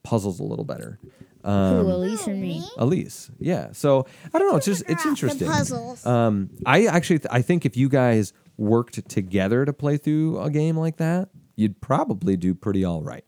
puzzles 0.03 0.39
a 0.39 0.43
little 0.43 0.65
better. 0.65 0.99
Who, 1.43 1.49
Elise 1.49 2.27
or 2.27 2.35
me? 2.35 2.63
Elise, 2.77 3.31
yeah. 3.39 3.69
So 3.71 4.05
I 4.33 4.37
don't 4.39 4.49
know. 4.51 4.57
It's 4.57 4.65
just 4.67 4.83
it's 4.87 5.01
The 5.03 5.09
interesting. 5.09 5.47
puzzles. 5.47 6.05
Um, 6.05 6.51
I 6.65 6.85
actually 6.85 7.19
th- 7.19 7.31
I 7.31 7.41
think 7.41 7.65
if 7.65 7.75
you 7.75 7.89
guys 7.89 8.31
worked 8.61 9.09
together 9.09 9.65
to 9.65 9.73
play 9.73 9.97
through 9.97 10.39
a 10.39 10.49
game 10.49 10.77
like 10.77 10.97
that, 10.97 11.29
you'd 11.55 11.81
probably 11.81 12.37
do 12.37 12.53
pretty 12.53 12.85
all 12.85 13.01
right. 13.01 13.25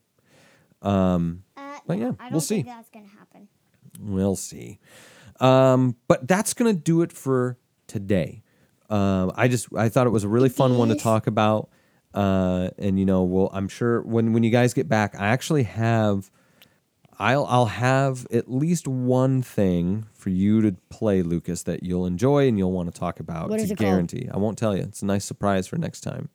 Uh, 1.57 1.79
but 1.87 1.97
yeah, 1.97 2.11
I 2.19 2.25
don't 2.25 2.31
we'll 2.33 2.41
think 2.41 2.65
see. 2.65 2.71
that's 2.71 2.89
gonna 2.89 3.07
happen. 3.07 3.47
We'll 3.99 4.35
see. 4.35 4.79
Um, 5.39 5.95
but 6.07 6.27
that's 6.27 6.53
gonna 6.53 6.73
do 6.73 7.01
it 7.01 7.11
for 7.11 7.57
today. 7.87 8.43
Um, 8.89 9.31
I 9.35 9.47
just 9.47 9.67
I 9.75 9.89
thought 9.89 10.07
it 10.07 10.11
was 10.11 10.23
a 10.23 10.29
really 10.29 10.49
fun 10.49 10.77
one 10.77 10.89
to 10.89 10.95
talk 10.95 11.27
about. 11.27 11.69
Uh, 12.13 12.69
and 12.77 12.99
you 12.99 13.05
know, 13.05 13.23
well, 13.23 13.49
I'm 13.53 13.67
sure 13.67 14.01
when 14.01 14.33
when 14.33 14.43
you 14.43 14.51
guys 14.51 14.73
get 14.73 14.87
back, 14.87 15.15
I 15.19 15.27
actually 15.27 15.63
have. 15.63 16.29
I'll 17.23 17.45
I'll 17.45 17.65
have 17.67 18.27
at 18.31 18.51
least 18.51 18.87
one 18.87 19.41
thing 19.41 20.05
for 20.13 20.29
you 20.29 20.61
to 20.61 20.75
play, 20.89 21.21
Lucas, 21.23 21.63
that 21.63 21.83
you'll 21.83 22.05
enjoy 22.05 22.47
and 22.47 22.57
you'll 22.57 22.71
want 22.71 22.93
to 22.93 22.99
talk 22.99 23.19
about. 23.19 23.49
What 23.49 23.57
to 23.57 23.63
is 23.63 23.71
it 23.71 23.77
called? 23.77 23.89
guarantee. 23.89 24.27
I 24.33 24.37
won't 24.37 24.57
tell 24.57 24.75
you. 24.75 24.83
It's 24.83 25.01
a 25.01 25.05
nice 25.05 25.23
surprise 25.25 25.65
for 25.67 25.77
next 25.77 26.01
time. 26.01 26.29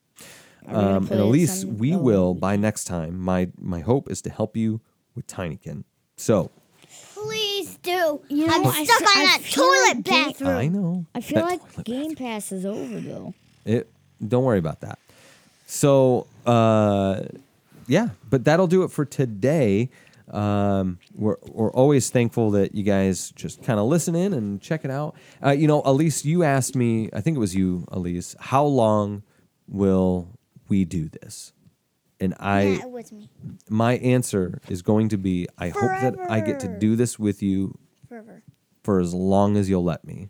Are 0.66 0.74
we 0.74 0.80
Um, 0.80 0.96
and 1.10 1.12
it 1.12 1.20
Elise, 1.20 1.60
some- 1.60 1.78
we 1.78 1.94
oh, 1.94 1.98
will 1.98 2.34
by 2.34 2.56
next 2.56 2.84
time. 2.84 3.18
My 3.20 3.48
my 3.60 3.80
hope 3.80 4.10
is 4.10 4.22
to 4.22 4.30
help 4.30 4.56
you 4.56 4.80
with 5.14 5.26
Tinykin. 5.26 5.84
So 6.16 6.50
Please 7.14 7.76
do. 7.82 8.20
You 8.28 8.46
know, 8.46 8.54
I'm 8.54 8.84
stuck 8.84 9.02
f- 9.02 9.08
on 9.16 9.22
I 9.22 9.26
that 9.26 9.40
feel 9.42 9.64
toilet 9.64 9.96
like 9.96 10.04
bathroom. 10.04 10.50
I 10.56 10.68
know. 10.68 11.04
I 11.14 11.20
feel 11.20 11.40
like 11.42 11.60
toilet 11.72 11.84
Game 11.84 12.14
Pass 12.14 12.52
is 12.52 12.64
over 12.64 13.00
though. 13.00 13.34
It, 13.66 13.90
don't 14.26 14.44
worry 14.44 14.58
about 14.58 14.80
that. 14.80 14.98
So, 15.66 16.26
uh, 16.46 17.22
yeah, 17.86 18.10
but 18.30 18.44
that'll 18.44 18.66
do 18.68 18.84
it 18.84 18.90
for 18.90 19.04
today. 19.04 19.90
Um, 20.30 20.98
we're, 21.14 21.36
we're 21.46 21.72
always 21.72 22.10
thankful 22.10 22.50
that 22.52 22.74
you 22.74 22.82
guys 22.82 23.30
just 23.30 23.62
kind 23.62 23.78
of 23.80 23.86
listen 23.86 24.14
in 24.14 24.32
and 24.34 24.60
check 24.60 24.84
it 24.84 24.90
out. 24.90 25.14
Uh, 25.44 25.50
you 25.50 25.66
know, 25.66 25.82
Elise, 25.84 26.24
you 26.24 26.42
asked 26.42 26.76
me, 26.76 27.08
I 27.12 27.20
think 27.20 27.36
it 27.36 27.40
was 27.40 27.54
you, 27.54 27.86
Elise, 27.90 28.36
how 28.38 28.64
long 28.64 29.22
will 29.66 30.38
we 30.68 30.84
do 30.84 31.08
this? 31.08 31.52
And 32.20 32.34
I, 32.40 32.62
yeah, 32.62 32.82
it 32.82 32.90
was 32.90 33.12
me. 33.12 33.28
my 33.70 33.96
answer 33.98 34.60
is 34.68 34.82
going 34.82 35.10
to 35.10 35.16
be, 35.16 35.46
I 35.56 35.68
hope 35.68 35.82
that 35.82 36.16
I 36.28 36.40
get 36.40 36.60
to 36.60 36.68
do 36.78 36.96
this 36.96 37.18
with 37.18 37.42
you 37.42 37.78
Forever. 38.08 38.42
for 38.82 38.98
as 38.98 39.14
long 39.14 39.56
as 39.56 39.70
you'll 39.70 39.84
let 39.84 40.04
me. 40.04 40.28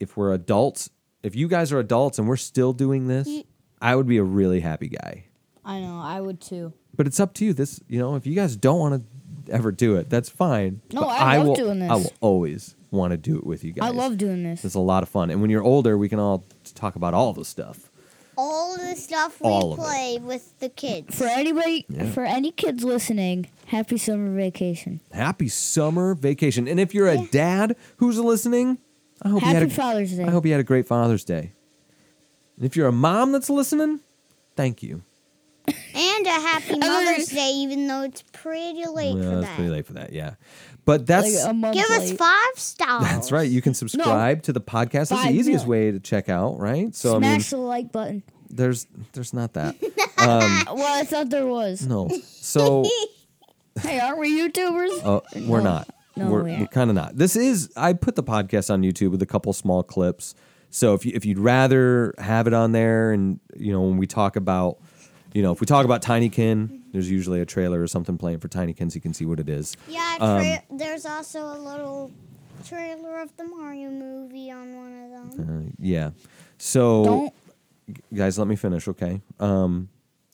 If 0.00 0.16
we're 0.16 0.32
adults, 0.32 0.90
if 1.22 1.36
you 1.36 1.48
guys 1.48 1.70
are 1.72 1.78
adults 1.78 2.18
and 2.18 2.26
we're 2.26 2.36
still 2.36 2.72
doing 2.72 3.08
this, 3.08 3.28
Ye- 3.28 3.46
I 3.80 3.94
would 3.94 4.06
be 4.06 4.16
a 4.16 4.24
really 4.24 4.60
happy 4.60 4.88
guy. 4.88 5.24
I 5.64 5.80
know, 5.80 5.98
I 5.98 6.20
would 6.20 6.40
too. 6.40 6.72
But 6.96 7.06
it's 7.06 7.20
up 7.20 7.34
to 7.34 7.44
you. 7.44 7.52
This, 7.52 7.80
you 7.88 7.98
know, 7.98 8.16
if 8.16 8.26
you 8.26 8.34
guys 8.34 8.56
don't 8.56 8.78
want 8.78 9.02
to 9.46 9.52
ever 9.52 9.70
do 9.72 9.96
it, 9.96 10.08
that's 10.10 10.28
fine. 10.28 10.80
No, 10.92 11.02
But 11.02 11.08
I 11.08 11.36
love 11.38 11.46
will, 11.48 11.54
doing 11.54 11.78
this. 11.80 11.90
I 11.90 11.94
will 11.96 12.12
always 12.20 12.74
want 12.90 13.10
to 13.12 13.16
do 13.16 13.36
it 13.36 13.44
with 13.46 13.64
you 13.64 13.72
guys. 13.72 13.84
I 13.88 13.90
love 13.92 14.16
doing 14.18 14.42
this. 14.42 14.64
It's 14.64 14.74
a 14.74 14.80
lot 14.80 15.02
of 15.02 15.08
fun, 15.08 15.30
and 15.30 15.40
when 15.40 15.50
you're 15.50 15.62
older, 15.62 15.96
we 15.98 16.08
can 16.08 16.18
all 16.18 16.44
talk 16.74 16.96
about 16.96 17.14
all 17.14 17.32
the 17.32 17.44
stuff. 17.44 17.90
All 18.38 18.76
the 18.76 18.94
stuff 18.96 19.40
we 19.40 19.48
All 19.48 19.72
of 19.72 19.78
it. 19.78 19.82
play 19.82 20.18
with 20.22 20.58
the 20.58 20.68
kids. 20.68 21.14
For 21.16 21.24
anybody, 21.24 21.86
Yeah. 21.88 22.10
for 22.10 22.22
any 22.24 22.50
kids 22.52 22.84
listening, 22.84 23.46
happy 23.66 23.96
summer 23.96 24.34
vacation. 24.34 25.00
Happy 25.10 25.48
summer 25.48 26.14
vacation, 26.14 26.68
and 26.68 26.78
if 26.78 26.92
you're 26.94 27.08
a 27.08 27.26
dad 27.28 27.76
who's 27.96 28.18
listening, 28.18 28.76
I 29.22 29.30
hope 29.30 29.40
you 29.40 29.46
had 29.48 29.56
Happy 29.56 29.70
a, 29.72 29.74
Father's 29.74 30.12
Day. 30.16 30.24
I 30.24 30.30
hope 30.30 30.44
you 30.44 30.52
had 30.52 30.60
a 30.60 30.64
great 30.64 30.86
Father's 30.86 31.24
Day. 31.24 31.52
And 32.56 32.66
if 32.66 32.76
you're 32.76 32.88
a 32.88 32.92
mom 32.92 33.32
that's 33.32 33.48
listening, 33.48 34.00
thank 34.54 34.82
you. 34.82 35.02
And 35.68 36.26
a 36.26 36.30
happy 36.30 36.78
Mother's 36.78 37.26
Day, 37.28 37.50
even 37.56 37.86
though 37.86 38.02
it's 38.02 38.22
pretty 38.32 38.84
late 38.86 39.14
Well, 39.16 39.30
for 39.30 39.38
it's 39.38 39.46
that. 39.46 39.54
pretty 39.56 39.70
late 39.70 39.86
for 39.86 39.94
that, 39.94 40.12
yeah. 40.12 40.34
But 40.84 41.06
that's 41.06 41.34
like 41.42 41.50
a 41.50 41.54
month 41.54 41.74
Give 41.74 41.84
us 41.90 42.10
late. 42.10 42.18
five 42.18 42.52
stars. 42.56 43.02
that's 43.04 43.32
right. 43.32 43.50
You 43.50 43.60
can 43.62 43.74
subscribe 43.74 44.42
to 44.44 44.52
the 44.52 44.60
podcast. 44.60 45.08
That's 45.08 45.10
the 45.10 45.16
Five 45.16 45.34
easiest 45.34 45.64
mil. 45.64 45.70
way 45.72 45.90
to 45.90 45.98
check 45.98 46.28
out, 46.28 46.58
right? 46.60 46.94
So 46.94 47.10
I 47.16 47.18
mean, 47.18 47.22
Smash 47.40 47.50
the 47.50 47.56
like 47.56 47.90
button. 47.92 48.22
there's 48.50 48.86
there's 49.12 49.32
not 49.32 49.54
that. 49.54 49.74
Well, 50.18 50.98
I 51.00 51.04
thought 51.04 51.30
there 51.30 51.46
was. 51.46 51.86
No. 51.86 52.08
So 52.24 52.84
Hey, 53.80 54.00
aren't 54.00 54.18
we 54.18 54.40
YouTubers? 54.40 55.00
uh, 55.04 55.20
we're 55.46 55.58
No. 55.58 55.64
not. 55.64 55.90
No, 56.16 56.30
we're, 56.30 56.42
we 56.44 56.50
we're 56.52 56.56
aren't. 56.58 56.70
kind 56.70 56.90
of 56.90 56.96
not. 56.96 57.16
This 57.16 57.36
is 57.36 57.70
I 57.76 57.92
put 57.92 58.16
the 58.16 58.22
podcast 58.22 58.72
on 58.72 58.82
YouTube 58.82 59.10
with 59.10 59.20
a 59.22 59.26
couple 59.26 59.52
small 59.52 59.82
clips. 59.82 60.34
So 60.70 60.94
if 60.94 61.04
you, 61.06 61.12
if 61.14 61.24
you'd 61.26 61.38
rather 61.38 62.14
have 62.18 62.46
it 62.46 62.54
on 62.54 62.72
there, 62.72 63.12
and 63.12 63.38
you 63.56 63.72
know 63.72 63.82
when 63.82 63.98
we 63.98 64.06
talk 64.06 64.34
about, 64.36 64.78
you 65.36 65.42
know, 65.42 65.52
if 65.52 65.60
we 65.60 65.66
talk 65.66 65.84
about 65.84 66.00
Tinykin, 66.00 66.80
there's 66.92 67.10
usually 67.10 67.42
a 67.42 67.44
trailer 67.44 67.82
or 67.82 67.86
something 67.86 68.16
playing 68.16 68.38
for 68.38 68.48
Tinykin, 68.48 68.90
so 68.90 68.94
you 68.94 69.02
can 69.02 69.12
see 69.12 69.26
what 69.26 69.38
it 69.38 69.50
is. 69.50 69.76
Yeah, 69.86 70.16
Um, 70.18 70.78
there's 70.78 71.04
also 71.04 71.40
a 71.44 71.58
little 71.58 72.10
trailer 72.66 73.20
of 73.20 73.36
the 73.36 73.44
Mario 73.44 73.90
movie 73.90 74.50
on 74.50 74.74
one 74.74 74.94
of 75.04 75.36
them. 75.36 75.68
Uh, 75.68 75.70
yeah. 75.78 76.12
So 76.56 77.04
Don't. 77.04 77.34
guys, 78.14 78.38
let 78.38 78.48
me 78.48 78.56
finish, 78.56 78.88
okay? 78.88 79.20
Um, 79.38 79.90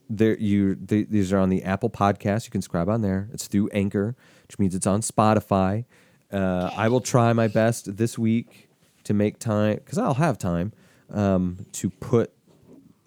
there 0.08 0.38
you 0.38 0.76
th- 0.76 1.08
these 1.10 1.32
are 1.32 1.38
on 1.38 1.48
the 1.48 1.64
Apple 1.64 1.90
Podcast. 1.90 2.44
You 2.44 2.52
can 2.52 2.62
subscribe 2.62 2.88
on 2.88 3.00
there. 3.02 3.28
It's 3.32 3.48
through 3.48 3.70
Anchor, 3.70 4.14
which 4.46 4.60
means 4.60 4.72
it's 4.72 4.86
on 4.86 5.00
Spotify. 5.00 5.84
Uh, 6.32 6.70
I 6.76 6.88
will 6.88 7.00
try 7.00 7.32
my 7.32 7.48
best 7.48 7.96
this 7.96 8.16
week 8.16 8.68
to 9.02 9.14
make 9.14 9.40
time 9.40 9.78
because 9.78 9.98
I'll 9.98 10.14
have 10.14 10.38
time 10.38 10.72
um, 11.10 11.66
to 11.72 11.90
put 11.90 12.32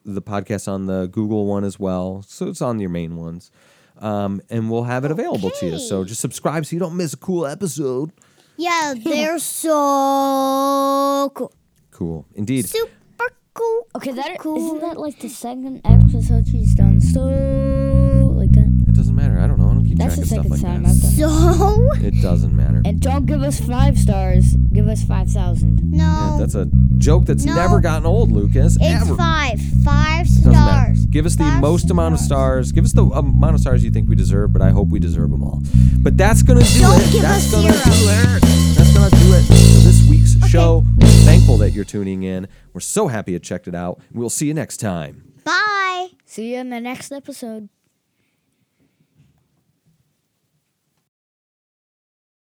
the 0.06 0.22
podcast 0.22 0.68
on 0.72 0.86
the 0.86 1.08
Google 1.08 1.46
one 1.46 1.64
as 1.64 1.80
well. 1.80 2.24
So 2.28 2.48
it's 2.48 2.62
on 2.62 2.80
your 2.80 2.90
main 2.90 3.18
ones. 3.18 3.52
Um, 3.98 4.42
and 4.50 4.70
we'll 4.70 4.84
have 4.84 5.06
it 5.06 5.12
available 5.12 5.50
to 5.52 5.66
you. 5.66 5.80
So 5.80 6.04
just 6.04 6.22
subscribe 6.22 6.66
so 6.66 6.76
you 6.76 6.80
don't 6.80 6.96
miss 6.98 7.14
a 7.14 7.18
cool 7.18 7.46
episode. 7.48 8.12
Yeah, 8.58 8.94
they're 8.98 9.40
so 9.40 11.32
cool. 11.34 11.52
Cool. 11.92 12.26
Indeed. 12.36 12.68
Super 12.68 13.30
cool. 13.54 13.88
Okay, 13.96 14.12
that 14.12 14.40
cool. 14.40 14.58
isn't 14.58 14.82
that 14.82 14.98
like 15.00 15.20
the 15.20 15.30
second 15.30 15.82
episode 15.86 16.48
she's 16.48 16.76
done. 16.76 17.00
So 17.02 17.22
like 17.22 18.52
that. 18.52 18.86
It 18.88 18.94
doesn't 18.94 19.16
matter. 19.16 19.40
I 19.40 19.48
don't 19.48 19.60
know. 19.60 19.65
I 20.00 20.08
don't 20.08 20.16
keep 20.16 20.16
That's 20.16 20.16
track 20.16 20.16
the 20.16 20.22
of 20.22 20.28
stuff 20.28 20.44
second 20.46 20.52
like 20.52 20.62
time 20.62 20.84
that. 20.84 20.90
I've 20.90 21.18
done. 21.18 22.00
So 22.00 22.06
It 22.08 22.22
doesn't 22.22 22.56
matter. 22.56 22.82
And 22.86 23.00
don't 23.00 23.26
give 23.26 23.42
us 23.42 23.60
five 23.60 23.98
stars. 23.98 24.56
Give 24.56 24.88
us 24.88 25.04
five 25.04 25.30
thousand. 25.32 25.90
no, 25.92 26.04
Yeah, 26.04 26.38
that's 26.40 26.56
a 26.56 26.68
joke 26.98 27.26
that's 27.26 27.46
No. 27.46 27.56
never 27.56 27.80
gotten 27.80 28.06
old, 28.06 28.32
Lucas. 28.32 28.78
it's 28.80 29.04
ever. 29.04 29.16
five. 29.16 29.60
Five 29.84 30.26
Doesn't 30.28 30.52
matter. 30.52 30.96
stars. 30.96 31.06
Give 31.08 31.26
us 31.26 31.36
the 31.36 31.44
Five 31.44 31.62
most 31.62 31.90
amount 31.92 32.14
of 32.16 32.20
stars. 32.20 32.68
stars. 32.68 32.72
Give 32.74 32.84
us 32.86 32.92
the 32.94 33.06
amount 33.06 33.56
of 33.56 33.62
stars 33.62 33.84
you 33.84 33.92
think 33.92 34.10
we 34.10 34.16
deserve, 34.16 34.52
but 34.54 34.62
I 34.62 34.72
hope 34.72 34.90
we 34.90 35.00
deserve 35.00 35.32
them 35.32 35.44
all. 35.44 35.62
But 36.02 36.18
that's 36.18 36.42
gonna 36.44 36.64
do 36.64 36.80
Don't 36.82 37.00
it. 37.02 37.12
give 37.12 37.22
that's 37.22 37.46
us 37.46 37.52
gonna 37.52 37.72
zero. 37.72 37.84
do 37.86 38.36
it. 38.36 38.42
That's 38.76 38.94
gonna 38.94 39.10
do 39.12 39.34
it 39.34 39.44
for 39.44 39.54
this 39.54 40.08
week's 40.10 40.36
show. 40.50 40.86
We're 40.98 41.08
thankful 41.26 41.58
that 41.60 41.72
you're 41.72 41.86
tuning 41.86 42.24
in. 42.24 42.48
We're 42.74 42.82
so 42.82 43.08
happy 43.08 43.32
you 43.32 43.40
checked 43.40 43.68
it 43.68 43.76
out. 43.76 44.02
We'll 44.12 44.30
see 44.30 44.48
you 44.48 44.54
next 44.54 44.78
time. 44.78 45.24
Bye. 45.46 46.10
See 46.26 46.54
you 46.54 46.60
in 46.60 46.70
the 46.70 46.82
next 46.82 47.12
episode. 47.12 47.70